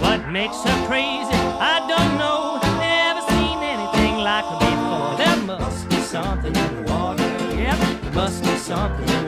What 0.00 0.20
makes 0.30 0.56
her 0.62 0.78
crazy? 0.86 1.40
I 1.74 1.76
don't 1.92 2.12
know. 2.22 2.40
Never 2.80 3.22
seen 3.36 3.58
anything 3.74 4.14
like 4.28 4.46
her 4.52 4.60
before. 4.70 5.10
There 5.22 5.40
must 5.52 5.86
be 5.90 5.96
something 5.96 6.56
in 6.64 6.70
the 6.76 6.82
water. 6.90 7.28
Yep, 7.64 7.78
there 8.00 8.14
must 8.14 8.42
be 8.42 8.56
something 8.56 9.21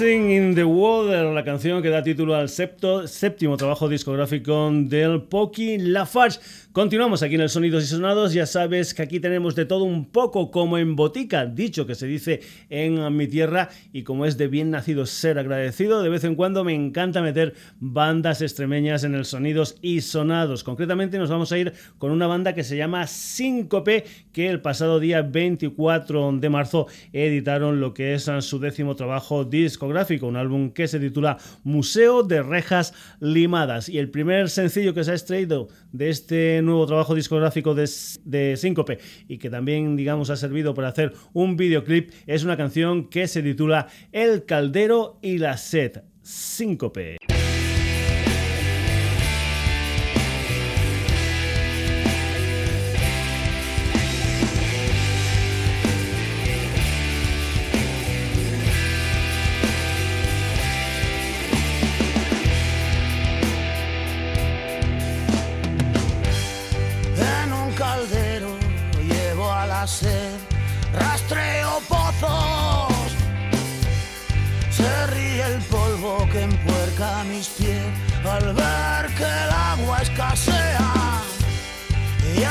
Something 0.00 0.30
in 0.30 0.54
the 0.54 0.66
Water, 0.66 1.30
la 1.40 1.44
canción 1.44 1.80
que 1.80 1.88
da 1.88 2.02
título 2.02 2.34
al 2.34 2.50
séptimo 2.50 3.56
trabajo 3.56 3.88
discográfico 3.88 4.70
del 4.74 5.22
Poki 5.22 5.78
Lafarge. 5.78 6.38
Continuamos 6.72 7.22
aquí 7.22 7.36
en 7.36 7.40
el 7.40 7.48
Sonidos 7.48 7.82
y 7.82 7.86
Sonados. 7.86 8.34
Ya 8.34 8.44
sabes 8.44 8.92
que 8.92 9.00
aquí 9.00 9.20
tenemos 9.20 9.54
de 9.54 9.64
todo 9.64 9.84
un 9.84 10.04
poco 10.04 10.50
como 10.50 10.76
en 10.76 10.96
botica, 10.96 11.46
dicho 11.46 11.86
que 11.86 11.94
se 11.94 12.06
dice 12.06 12.42
en 12.68 13.16
mi 13.16 13.26
tierra. 13.26 13.70
Y 13.90 14.02
como 14.02 14.26
es 14.26 14.36
de 14.36 14.48
bien 14.48 14.70
nacido 14.70 15.06
ser 15.06 15.38
agradecido, 15.38 16.02
de 16.02 16.10
vez 16.10 16.24
en 16.24 16.34
cuando 16.34 16.62
me 16.62 16.74
encanta 16.74 17.22
meter 17.22 17.54
bandas 17.80 18.42
extremeñas 18.42 19.02
en 19.02 19.14
el 19.14 19.24
Sonidos 19.24 19.78
y 19.80 20.02
Sonados. 20.02 20.62
Concretamente 20.62 21.18
nos 21.18 21.30
vamos 21.30 21.52
a 21.52 21.58
ir 21.58 21.72
con 21.96 22.10
una 22.10 22.26
banda 22.26 22.54
que 22.54 22.64
se 22.64 22.76
llama 22.76 23.06
Síncope, 23.06 24.04
que 24.34 24.50
el 24.50 24.60
pasado 24.60 25.00
día 25.00 25.22
24 25.22 26.32
de 26.32 26.50
marzo 26.50 26.86
editaron 27.14 27.80
lo 27.80 27.94
que 27.94 28.12
es 28.12 28.30
su 28.40 28.58
décimo 28.58 28.94
trabajo 28.94 29.44
discográfico, 29.44 30.26
un 30.26 30.36
álbum 30.36 30.70
que 30.70 30.86
se 30.86 31.00
titula 31.00 31.29
Museo 31.64 32.22
de 32.22 32.42
Rejas 32.42 32.94
Limadas. 33.20 33.88
Y 33.88 33.98
el 33.98 34.10
primer 34.10 34.50
sencillo 34.50 34.94
que 34.94 35.04
se 35.04 35.12
ha 35.12 35.14
extraído 35.14 35.68
de 35.92 36.10
este 36.10 36.62
nuevo 36.62 36.86
trabajo 36.86 37.14
discográfico 37.14 37.74
de, 37.74 37.88
de 38.24 38.56
Síncope 38.56 38.98
y 39.28 39.38
que 39.38 39.50
también, 39.50 39.96
digamos, 39.96 40.30
ha 40.30 40.36
servido 40.36 40.74
para 40.74 40.88
hacer 40.88 41.12
un 41.32 41.56
videoclip 41.56 42.12
es 42.26 42.44
una 42.44 42.56
canción 42.56 43.08
que 43.08 43.28
se 43.28 43.42
titula 43.42 43.88
El 44.12 44.44
Caldero 44.44 45.18
y 45.22 45.38
la 45.38 45.56
Sed. 45.56 46.02
Síncope. 46.22 47.16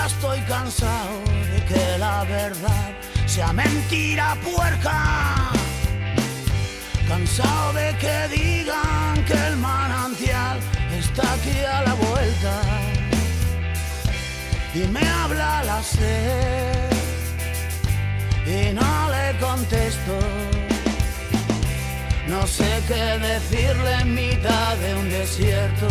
Estoy 0.10 0.40
cansado 0.42 1.22
de 1.52 1.60
que 1.70 1.98
la 1.98 2.24
verdad 2.24 2.90
sea 3.26 3.54
mentira 3.54 4.36
puerca. 4.44 5.52
Cansado 7.08 7.74
de 7.74 7.90
que 8.02 8.18
digan 8.38 9.26
que 9.28 9.38
el 9.50 9.56
manantial 9.58 10.60
está 11.02 11.24
aquí 11.34 11.58
a 11.76 11.82
la 11.88 11.94
vuelta 11.94 12.54
y 14.74 14.80
me 14.96 15.04
habla 15.22 15.64
la 15.64 15.82
sed 15.82 16.92
y 18.46 18.74
no 18.74 18.92
le 19.14 19.26
contesto. 19.40 20.16
No 22.28 22.46
sé 22.46 22.70
qué 22.88 23.04
decirle 23.32 23.92
en 24.02 24.14
mitad 24.14 24.76
de 24.78 24.96
un 24.96 25.10
desierto. 25.10 25.88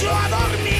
hecho 0.00 0.10
a 0.10 0.28
dormir. 0.28 0.79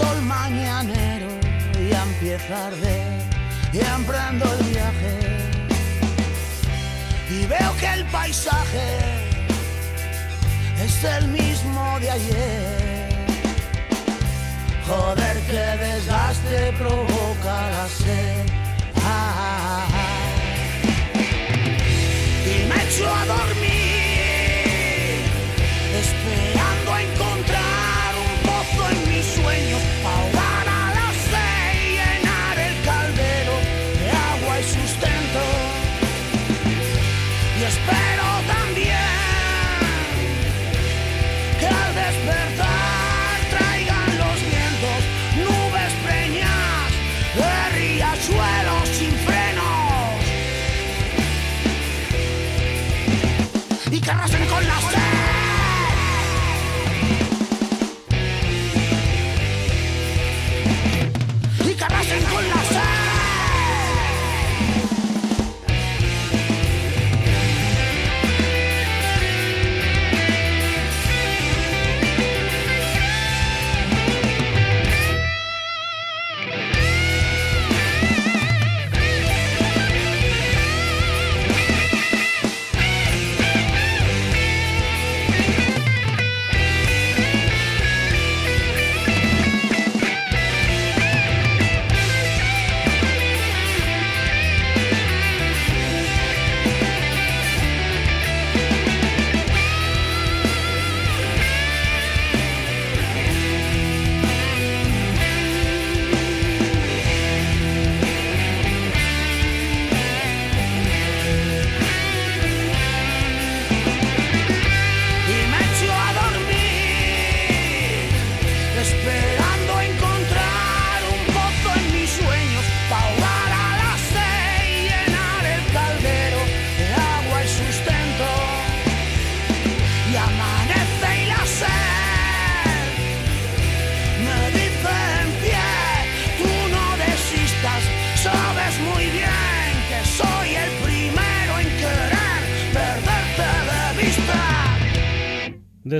Ah, 0.00 0.48
y 1.80 3.76
y 3.76 3.80
emprendo 3.80 4.44
el 4.52 4.60
viaje 4.64 5.18
y 7.30 7.46
veo 7.46 7.76
que 7.78 7.86
el 7.94 8.04
paisaje 8.06 8.88
es 10.84 11.04
el 11.04 11.28
mismo 11.28 11.98
de 12.00 12.10
ayer. 12.10 13.24
Joder, 14.86 15.36
que 15.46 15.64
desgaste 15.84 16.72
provoca 16.78 17.70
la 17.70 17.88
sed. 17.88 18.46
Ah, 18.96 19.32
ah, 19.36 19.86
ah, 19.92 20.26
y 22.46 22.54
me 22.68 22.76
echo 22.84 23.06
a 23.08 23.24
dormir, 23.26 23.83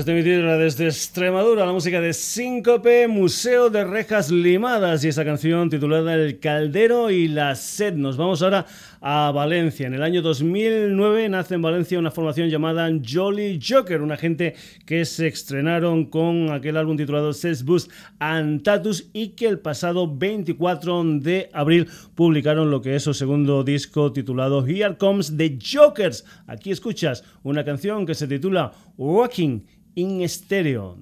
Desde 0.05 0.19
mi 0.19 0.23
tierra, 0.23 0.59
desde 0.59 0.85
Extremadura, 0.85 1.65
la 1.65 1.73
música 1.73 1.99
de 1.99 2.13
Síncope, 2.13 3.07
Museo 3.07 3.71
de 3.71 3.83
Rejas 3.83 4.29
Limadas 4.29 5.03
y 5.03 5.07
esa 5.07 5.25
canción 5.25 5.67
titulada 5.67 6.13
El 6.13 6.37
Caldero 6.39 7.09
y 7.09 7.27
la 7.27 7.55
Sed. 7.55 7.95
Nos 7.95 8.15
vamos 8.15 8.43
ahora 8.43 8.67
a 9.01 9.31
Valencia. 9.33 9.87
En 9.87 9.95
el 9.95 10.03
año 10.03 10.21
2009 10.21 11.27
nace 11.29 11.55
en 11.55 11.63
Valencia 11.63 11.97
una 11.97 12.11
formación 12.11 12.49
llamada 12.49 12.87
Jolly 13.03 13.59
Joker, 13.59 14.03
una 14.03 14.15
gente 14.15 14.53
que 14.85 15.05
se 15.05 15.25
estrenaron 15.25 16.05
con 16.05 16.51
aquel 16.51 16.77
álbum 16.77 16.97
titulado 16.97 17.33
Sex 17.33 17.63
Boost 17.63 17.91
and 18.19 18.61
Tatus 18.61 19.09
y 19.11 19.29
que 19.29 19.47
el 19.47 19.57
pasado 19.57 20.15
24 20.15 21.03
de 21.15 21.49
abril 21.51 21.87
publicaron 22.13 22.69
lo 22.69 22.79
que 22.79 22.95
es 22.95 23.01
su 23.01 23.15
segundo 23.15 23.63
disco 23.63 24.13
titulado 24.13 24.63
Here 24.67 24.97
Comes 24.99 25.35
the 25.35 25.57
Jokers. 25.59 26.25
Aquí 26.45 26.69
escuchas 26.69 27.23
una 27.41 27.65
canción 27.65 28.05
que 28.05 28.13
se 28.13 28.27
titula 28.27 28.71
Walking 28.97 29.61
in 29.95 30.27
Stereo. 30.27 30.97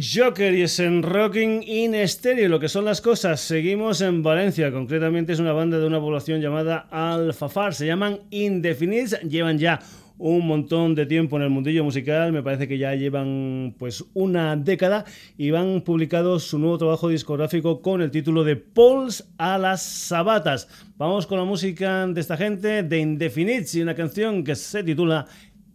Joker 0.00 0.54
y 0.54 0.62
es 0.62 0.78
en 0.80 1.02
Rocking 1.02 1.62
in 1.62 1.94
Stereo, 2.08 2.48
lo 2.48 2.60
que 2.60 2.68
son 2.68 2.84
las 2.84 3.00
cosas. 3.00 3.40
Seguimos 3.40 4.00
en 4.00 4.22
Valencia, 4.22 4.70
concretamente 4.72 5.32
es 5.32 5.38
una 5.38 5.52
banda 5.52 5.78
de 5.78 5.86
una 5.86 6.00
población 6.00 6.40
llamada 6.40 6.86
Alfafar, 6.90 7.74
se 7.74 7.86
llaman 7.86 8.20
Indefinites, 8.30 9.20
llevan 9.22 9.58
ya 9.58 9.80
un 10.18 10.46
montón 10.46 10.94
de 10.94 11.06
tiempo 11.06 11.36
en 11.36 11.42
el 11.42 11.50
mundillo 11.50 11.84
musical, 11.84 12.32
me 12.32 12.42
parece 12.42 12.66
que 12.68 12.78
ya 12.78 12.94
llevan 12.94 13.74
pues 13.78 14.04
una 14.14 14.56
década 14.56 15.04
y 15.36 15.50
van 15.50 15.82
publicado 15.82 16.38
su 16.38 16.58
nuevo 16.58 16.78
trabajo 16.78 17.08
discográfico 17.08 17.80
con 17.80 18.02
el 18.02 18.10
título 18.10 18.44
de 18.44 18.56
Pauls 18.56 19.28
a 19.38 19.58
las 19.58 19.82
Sabatas. 19.82 20.68
Vamos 20.96 21.26
con 21.26 21.38
la 21.38 21.44
música 21.44 22.06
de 22.06 22.20
esta 22.20 22.36
gente, 22.36 22.82
de 22.82 22.98
Indefinites 22.98 23.74
y 23.74 23.82
una 23.82 23.94
canción 23.94 24.42
que 24.42 24.54
se 24.54 24.82
titula 24.82 25.26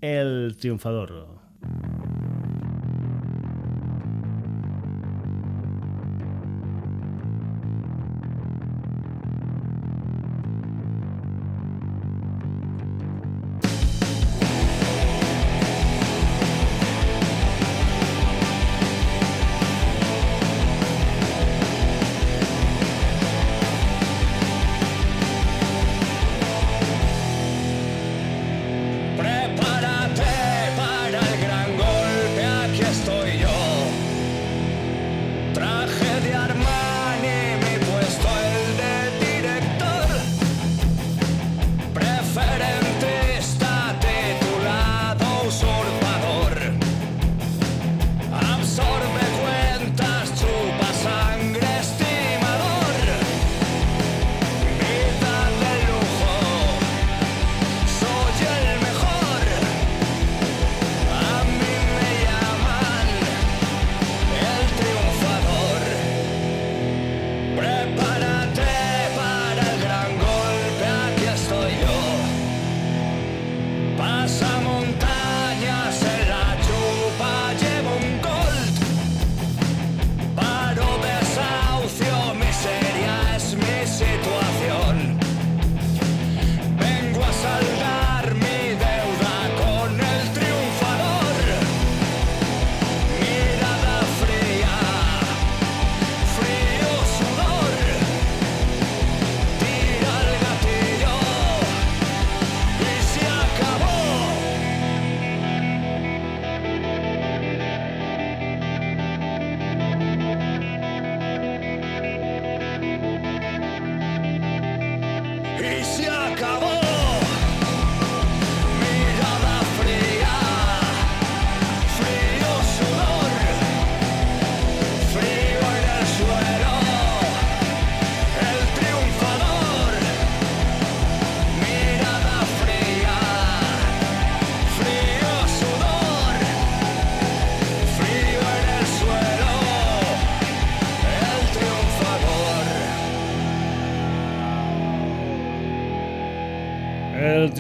El 0.02 0.56
Triunfador. 0.60 1.40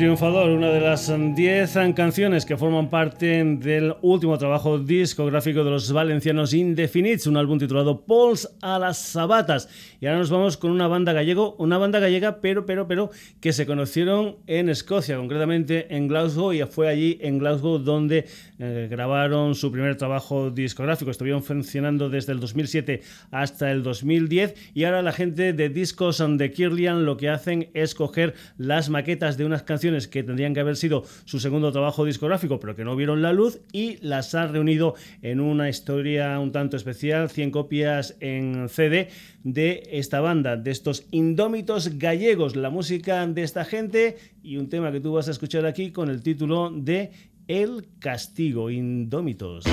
Triunfador, 0.01 0.49
una 0.49 0.71
de 0.71 0.81
las 0.81 1.13
10 1.15 1.77
canciones 1.95 2.43
que 2.43 2.57
forman 2.57 2.89
parte 2.89 3.43
del 3.43 3.93
último 4.01 4.35
trabajo 4.39 4.79
discográfico 4.79 5.63
de 5.63 5.69
los 5.69 5.91
valencianos 5.91 6.55
Indefinits, 6.55 7.27
un 7.27 7.37
álbum 7.37 7.59
titulado 7.59 8.03
Pols 8.03 8.49
a 8.63 8.79
las 8.79 8.97
Sabatas. 8.97 9.69
Y 9.99 10.07
ahora 10.07 10.17
nos 10.17 10.31
vamos 10.31 10.57
con 10.57 10.71
una 10.71 10.87
banda 10.87 11.13
gallego, 11.13 11.55
una 11.59 11.77
banda 11.77 11.99
gallega, 11.99 12.41
pero, 12.41 12.65
pero, 12.65 12.87
pero, 12.87 13.11
que 13.39 13.53
se 13.53 13.67
conocieron 13.67 14.37
en 14.47 14.69
Escocia, 14.69 15.17
concretamente 15.17 15.95
en 15.95 16.07
Glasgow, 16.07 16.51
y 16.51 16.63
fue 16.63 16.89
allí 16.89 17.19
en 17.21 17.37
Glasgow 17.37 17.77
donde 17.77 18.25
eh, 18.57 18.87
grabaron 18.89 19.53
su 19.53 19.71
primer 19.71 19.97
trabajo 19.97 20.49
discográfico. 20.49 21.11
Estuvieron 21.11 21.43
funcionando 21.43 22.09
desde 22.09 22.31
el 22.31 22.39
2007 22.39 23.01
hasta 23.29 23.71
el 23.71 23.83
2010, 23.83 24.71
y 24.73 24.85
ahora 24.85 25.03
la 25.03 25.11
gente 25.11 25.53
de 25.53 25.69
Discos 25.69 26.23
de 26.27 26.51
Kirlian 26.51 27.05
lo 27.05 27.17
que 27.17 27.29
hacen 27.29 27.69
es 27.75 27.93
coger 27.93 28.33
las 28.57 28.89
maquetas 28.89 29.37
de 29.37 29.45
unas 29.45 29.61
canciones 29.61 29.90
que 30.07 30.23
tendrían 30.23 30.53
que 30.53 30.59
haber 30.59 30.75
sido 30.75 31.03
su 31.25 31.39
segundo 31.39 31.71
trabajo 31.71 32.05
discográfico, 32.05 32.59
pero 32.59 32.75
que 32.75 32.83
no 32.83 32.95
vieron 32.95 33.21
la 33.21 33.33
luz, 33.33 33.59
y 33.71 33.97
las 34.05 34.35
ha 34.35 34.47
reunido 34.47 34.95
en 35.21 35.39
una 35.39 35.69
historia 35.69 36.39
un 36.39 36.51
tanto 36.51 36.77
especial, 36.77 37.29
100 37.29 37.51
copias 37.51 38.15
en 38.19 38.69
CD 38.69 39.09
de 39.43 39.83
esta 39.91 40.21
banda, 40.21 40.57
de 40.57 40.71
estos 40.71 41.05
indómitos 41.11 41.97
gallegos, 41.97 42.55
la 42.55 42.69
música 42.69 43.25
de 43.27 43.43
esta 43.43 43.65
gente 43.65 44.17
y 44.43 44.57
un 44.57 44.69
tema 44.69 44.91
que 44.91 44.99
tú 44.99 45.13
vas 45.13 45.27
a 45.27 45.31
escuchar 45.31 45.65
aquí 45.65 45.91
con 45.91 46.09
el 46.09 46.21
título 46.21 46.71
de 46.71 47.11
El 47.47 47.87
castigo, 47.99 48.69
indómitos. 48.69 49.65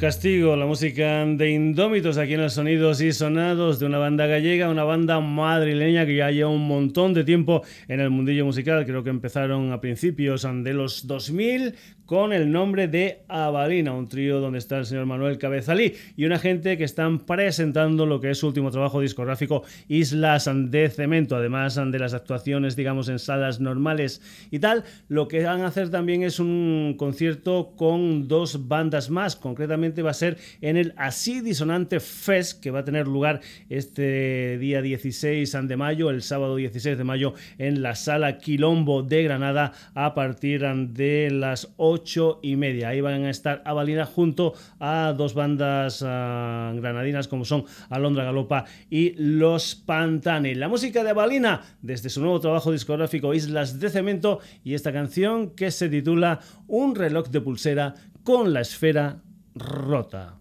Castigo, 0.00 0.56
la 0.56 0.64
música 0.64 1.26
de 1.26 1.50
Indómitos 1.50 2.16
aquí 2.16 2.32
en 2.32 2.40
los 2.40 2.54
sonidos 2.54 3.02
y 3.02 3.12
sonados 3.12 3.78
de 3.78 3.84
una 3.84 3.98
banda 3.98 4.26
gallega, 4.26 4.70
una 4.70 4.82
banda 4.82 5.20
madrileña 5.20 6.06
que 6.06 6.16
ya 6.16 6.30
lleva 6.30 6.48
un 6.48 6.66
montón 6.66 7.12
de 7.12 7.22
tiempo 7.22 7.62
en 7.86 8.00
el 8.00 8.08
mundillo 8.08 8.46
musical. 8.46 8.86
Creo 8.86 9.04
que 9.04 9.10
empezaron 9.10 9.72
a 9.72 9.80
principios 9.82 10.48
de 10.50 10.72
los 10.72 11.06
2000 11.06 11.74
con 12.10 12.32
el 12.32 12.50
nombre 12.50 12.88
de 12.88 13.20
Avalina, 13.28 13.92
un 13.92 14.08
trío 14.08 14.40
donde 14.40 14.58
está 14.58 14.78
el 14.78 14.84
señor 14.84 15.06
Manuel 15.06 15.38
Cabezalí 15.38 15.94
y 16.16 16.24
una 16.24 16.40
gente 16.40 16.76
que 16.76 16.82
están 16.82 17.20
presentando 17.20 18.04
lo 18.04 18.20
que 18.20 18.32
es 18.32 18.38
su 18.38 18.48
último 18.48 18.72
trabajo 18.72 19.00
discográfico, 19.00 19.62
Islas 19.86 20.50
de 20.52 20.90
Cemento, 20.90 21.36
además 21.36 21.76
de 21.76 21.98
las 22.00 22.12
actuaciones, 22.12 22.74
digamos, 22.74 23.08
en 23.08 23.20
salas 23.20 23.60
normales 23.60 24.22
y 24.50 24.58
tal. 24.58 24.82
Lo 25.06 25.28
que 25.28 25.44
van 25.44 25.60
a 25.60 25.68
hacer 25.68 25.90
también 25.90 26.24
es 26.24 26.40
un 26.40 26.96
concierto 26.98 27.74
con 27.76 28.26
dos 28.26 28.66
bandas 28.66 29.08
más, 29.08 29.36
concretamente 29.36 30.02
va 30.02 30.10
a 30.10 30.14
ser 30.14 30.36
en 30.62 30.76
el 30.76 30.94
Así 30.96 31.40
Disonante 31.42 32.00
Fest, 32.00 32.60
que 32.60 32.72
va 32.72 32.80
a 32.80 32.84
tener 32.84 33.06
lugar 33.06 33.40
este 33.68 34.58
día 34.58 34.82
16 34.82 35.56
de 35.62 35.76
mayo, 35.76 36.10
el 36.10 36.22
sábado 36.22 36.56
16 36.56 36.98
de 36.98 37.04
mayo, 37.04 37.34
en 37.58 37.82
la 37.82 37.94
sala 37.94 38.38
Quilombo 38.38 39.04
de 39.04 39.22
Granada 39.22 39.74
a 39.94 40.12
partir 40.12 40.62
de 40.62 41.30
las 41.30 41.72
8 41.76 41.99
y 42.42 42.56
media. 42.56 42.88
Ahí 42.88 43.00
van 43.00 43.24
a 43.24 43.30
estar 43.30 43.62
Avalina 43.64 44.06
junto 44.06 44.54
a 44.78 45.14
dos 45.16 45.34
bandas 45.34 46.04
ah, 46.06 46.72
granadinas 46.74 47.28
como 47.28 47.44
son 47.44 47.64
Alondra 47.88 48.24
Galopa 48.24 48.64
y 48.88 49.14
Los 49.16 49.74
Pantanes. 49.74 50.56
La 50.56 50.68
música 50.68 51.04
de 51.04 51.10
Avalina 51.10 51.62
desde 51.82 52.10
su 52.10 52.20
nuevo 52.20 52.40
trabajo 52.40 52.72
discográfico 52.72 53.34
Islas 53.34 53.78
de 53.78 53.90
Cemento 53.90 54.40
y 54.64 54.74
esta 54.74 54.92
canción 54.92 55.50
que 55.50 55.70
se 55.70 55.88
titula 55.88 56.40
Un 56.66 56.94
reloj 56.94 57.28
de 57.28 57.40
pulsera 57.40 57.94
con 58.24 58.52
la 58.52 58.62
esfera 58.62 59.22
rota. 59.54 60.39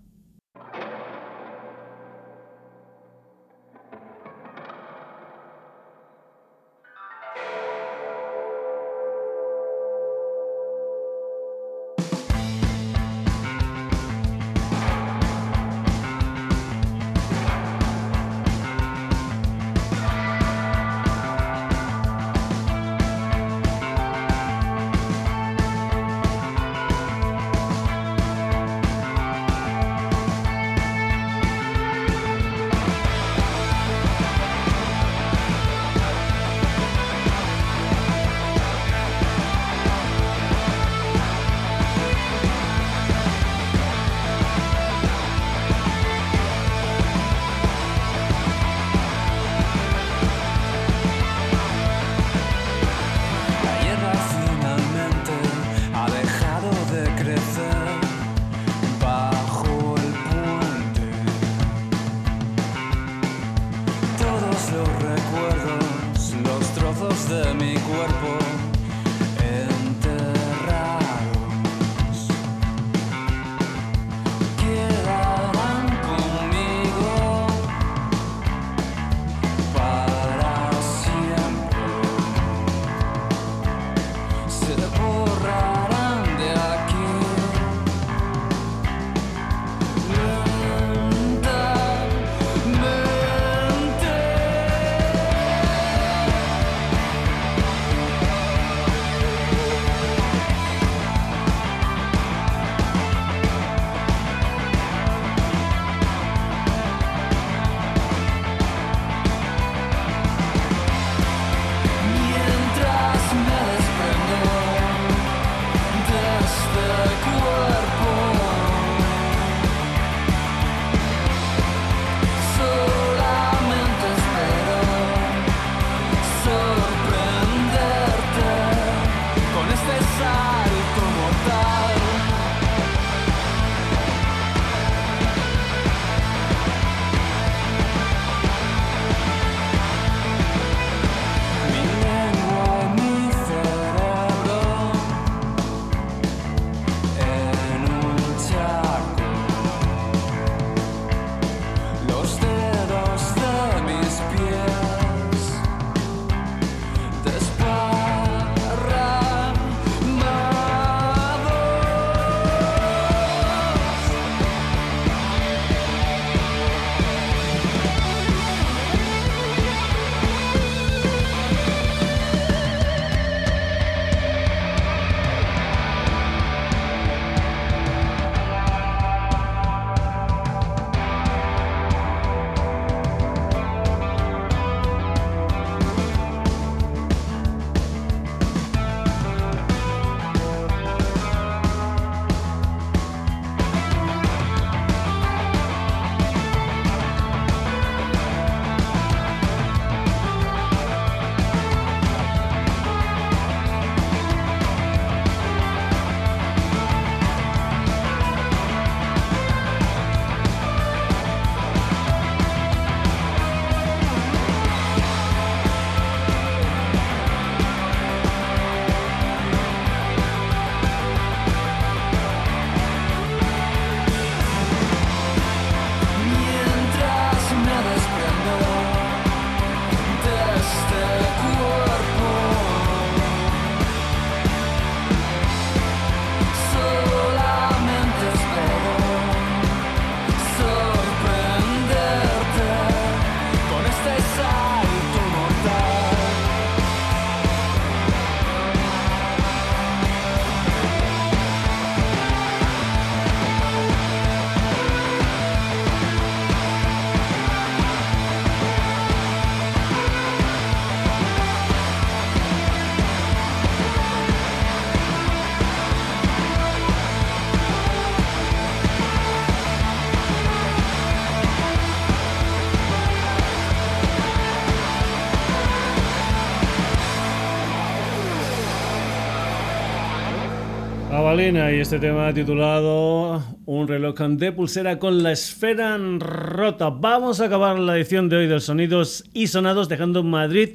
Y 281.32 281.80
este 281.80 282.00
tema 282.00 282.34
titulado 282.34 283.44
Un 283.68 283.88
reloj 283.88 284.18
de 284.20 284.52
pulsera 284.52 284.98
con 284.98 285.22
la 285.22 285.32
esfera 285.32 285.96
rota. 286.18 286.90
Vamos 286.90 287.40
a 287.40 287.46
acabar 287.46 287.78
la 287.78 287.96
edición 287.96 288.30
de 288.30 288.38
hoy 288.38 288.48
de 288.48 288.60
Sonidos 288.60 289.24
y 289.32 289.46
Sonados 289.46 289.88
dejando 289.88 290.24
Madrid 290.24 290.70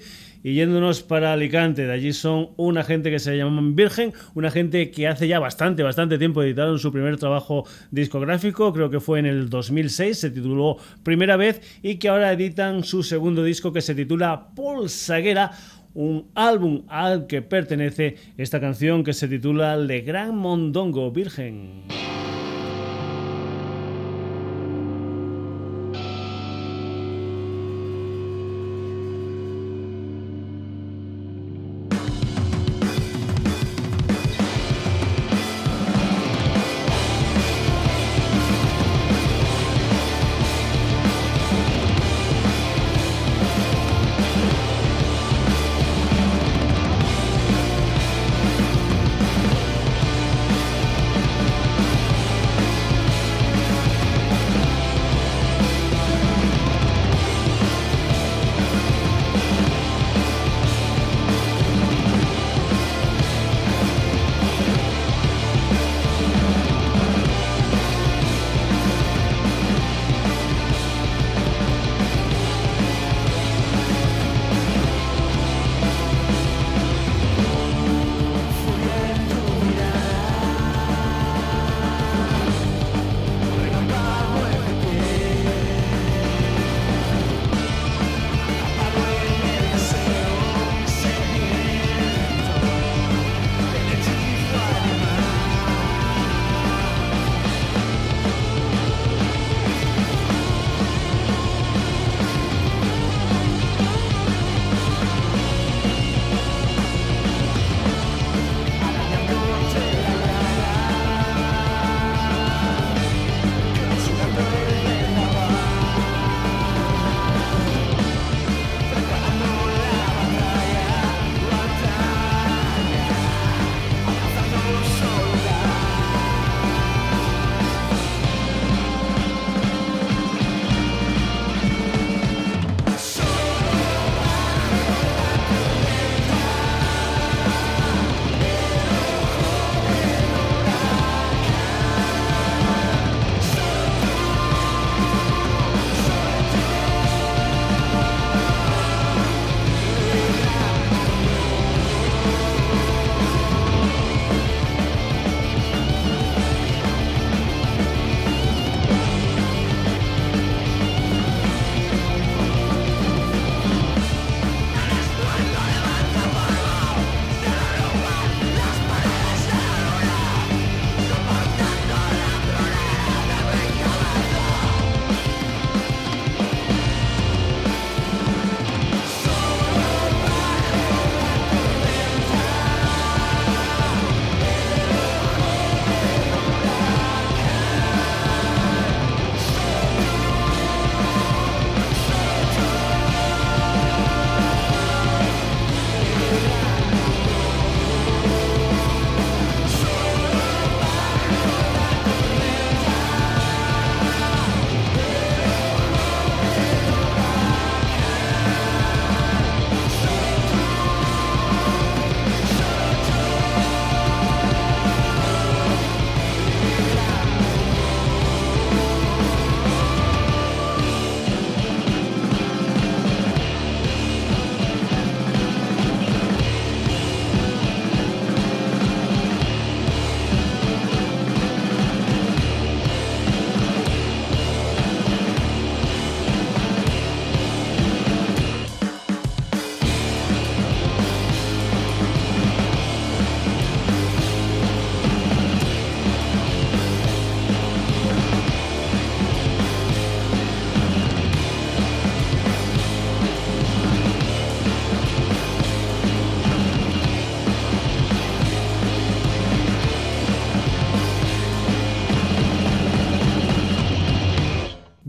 y 0.44 0.54
yéndonos 0.54 1.02
para 1.02 1.32
Alicante. 1.32 1.86
De 1.86 1.92
allí 1.92 2.12
son 2.12 2.50
una 2.56 2.84
gente 2.84 3.10
que 3.10 3.18
se 3.18 3.36
llaman 3.36 3.74
Virgen, 3.74 4.12
una 4.34 4.52
gente 4.52 4.92
que 4.92 5.08
hace 5.08 5.26
ya 5.26 5.40
bastante, 5.40 5.82
bastante 5.82 6.18
tiempo 6.18 6.40
editaron 6.40 6.78
su 6.78 6.92
primer 6.92 7.16
trabajo 7.16 7.64
discográfico, 7.90 8.72
creo 8.72 8.90
que 8.90 9.00
fue 9.00 9.18
en 9.18 9.26
el 9.26 9.48
2006, 9.48 10.16
se 10.16 10.30
tituló 10.30 10.76
Primera 11.02 11.36
vez 11.36 11.80
y 11.82 11.96
que 11.96 12.10
ahora 12.10 12.30
editan 12.32 12.84
su 12.84 13.02
segundo 13.02 13.42
disco 13.42 13.72
que 13.72 13.80
se 13.80 13.96
titula 13.96 14.50
Polsaguera 14.54 15.50
un 15.94 16.30
álbum 16.34 16.82
al 16.88 17.26
que 17.26 17.42
pertenece 17.42 18.16
esta 18.36 18.60
canción 18.60 19.04
que 19.04 19.12
se 19.12 19.28
titula 19.28 19.76
Le 19.76 20.00
Gran 20.00 20.36
Mondongo 20.36 21.10
Virgen. 21.10 22.03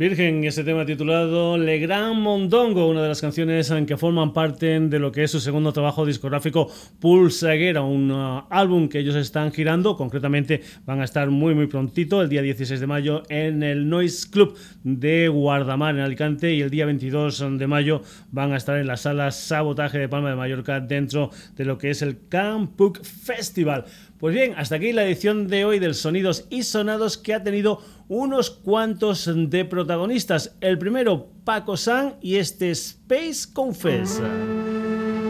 Virgen, 0.08 0.44
ese 0.44 0.64
tema 0.64 0.86
titulado 0.86 1.58
Le 1.58 1.80
Gran 1.80 2.22
Mondongo, 2.22 2.88
una 2.88 3.02
de 3.02 3.08
las 3.08 3.22
canciones 3.22 3.74
que 3.88 3.98
forman 3.98 4.34
parte 4.34 4.80
de 4.80 5.00
lo 5.00 5.12
que 5.12 5.24
es 5.24 5.32
su 5.32 5.40
segundo 5.40 5.74
trabajo 5.74 6.06
discográfico 6.06 6.70
Pulsaguera, 7.00 7.82
un 7.82 8.12
uh, 8.12 8.44
álbum 8.52 8.88
que 8.88 9.00
ellos 9.00 9.16
están 9.16 9.52
girando, 9.52 9.98
concretamente 9.98 10.62
van 10.86 11.02
a 11.02 11.06
estar 11.06 11.32
muy 11.32 11.56
muy 11.56 11.66
prontito, 11.66 12.22
el 12.22 12.30
día 12.30 12.44
16 12.44 12.80
de 12.80 12.86
mayo 12.86 13.24
en 13.30 13.64
el 13.64 13.90
Noise 13.90 14.30
Club 14.30 14.56
de 14.84 15.28
Guardamar 15.28 15.96
en 15.96 16.02
Alicante 16.02 16.54
y 16.54 16.62
el 16.62 16.70
día 16.70 16.86
22 16.86 17.58
de 17.58 17.66
mayo 17.66 18.04
van 18.30 18.54
a 18.54 18.58
estar 18.58 18.78
en 18.78 18.86
la 18.86 18.98
sala 18.98 19.32
Sabotaje 19.32 19.98
de 19.98 20.08
Palma 20.08 20.30
de 20.30 20.36
Mallorca 20.36 20.82
dentro 20.82 21.32
de 21.56 21.66
lo 21.66 21.80
que 21.80 21.90
es 21.90 22.04
el 22.04 22.28
Campuc 22.30 23.04
Festival. 23.04 23.86
Pues 24.26 24.34
bien, 24.34 24.56
hasta 24.58 24.78
aquí 24.78 24.92
la 24.92 25.04
edición 25.04 25.48
de 25.50 25.66
hoy 25.66 25.78
del 25.78 25.94
Sonidos 25.94 26.48
y 26.50 26.64
Sonados 26.64 27.16
que 27.16 27.36
ha 27.36 27.44
tenido 27.44 27.84
unos 28.08 28.50
cuantos 28.50 29.30
de 29.32 29.66
protagonistas. 29.66 30.56
El 30.62 30.80
primero, 30.80 31.28
Paco 31.44 31.78
San 31.78 32.16
y 32.24 32.38
este 32.38 32.72
Space 32.72 33.54
Confess. 33.54 34.24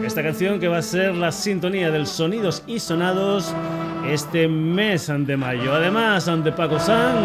Esta 0.02 0.22
canción 0.22 0.58
que 0.58 0.68
va 0.68 0.78
a 0.78 0.82
ser 0.82 1.14
la 1.14 1.30
sintonía 1.30 1.90
del 1.90 2.06
Sonidos 2.06 2.62
y 2.66 2.78
Sonados 2.78 3.52
este 4.08 4.48
mes 4.48 5.12
de 5.14 5.36
mayo. 5.36 5.74
Además, 5.74 6.26
ante 6.26 6.50
Paco 6.52 6.78
San, 6.78 7.16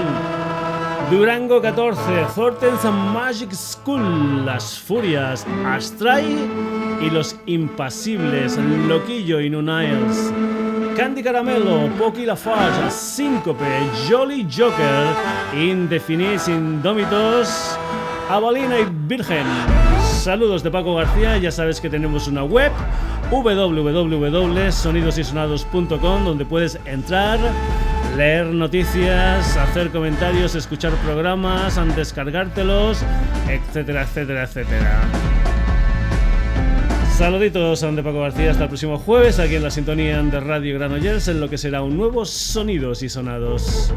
Durango 1.09 1.61
14, 1.61 2.01
Thornton's 2.35 2.83
Magic 2.83 3.53
School, 3.53 4.45
Las 4.45 4.77
Furias, 4.77 5.47
Astray 5.65 6.35
y 7.01 7.09
Los 7.09 7.37
Impasibles, 7.45 8.57
Loquillo 8.57 9.39
y 9.39 9.49
Nunails. 9.49 10.33
Candy 10.95 11.21
Caramelo, 11.23 11.89
Poki 11.97 12.25
Lafarge, 12.25 12.91
Síncope, 12.91 13.65
Jolly 14.09 14.47
Joker, 14.49 15.07
Indefinis 15.55 16.47
Indómitos, 16.47 17.77
Avalina 18.29 18.79
y 18.79 18.85
Virgen. 19.07 19.45
Saludos 20.01 20.63
de 20.63 20.71
Paco 20.71 20.95
García, 20.95 21.37
ya 21.37 21.51
sabes 21.51 21.81
que 21.81 21.89
tenemos 21.89 22.27
una 22.27 22.43
web 22.43 22.71
www.sonidosysonados.com 23.31 26.25
donde 26.25 26.45
puedes 26.45 26.79
entrar, 26.85 27.39
leer 28.17 28.47
noticias, 28.47 29.55
hacer 29.57 29.91
comentarios, 29.91 30.55
escuchar 30.55 30.93
programas, 31.05 31.79
descargártelos, 31.95 33.03
etcétera, 33.47 34.01
etcétera, 34.03 34.43
etcétera. 34.43 35.30
Saluditos 37.21 37.81
de 37.81 38.01
Paco 38.01 38.21
García, 38.21 38.49
hasta 38.49 38.63
el 38.63 38.69
próximo 38.69 38.97
jueves 38.97 39.37
aquí 39.37 39.53
en 39.53 39.61
la 39.61 39.69
sintonía 39.69 40.23
de 40.23 40.39
Radio 40.39 40.79
Granollers 40.79 41.27
en 41.27 41.39
lo 41.39 41.51
que 41.51 41.59
será 41.59 41.83
un 41.83 41.95
nuevo 41.95 42.25
Sonidos 42.25 43.03
y 43.03 43.09
Sonados. 43.09 43.93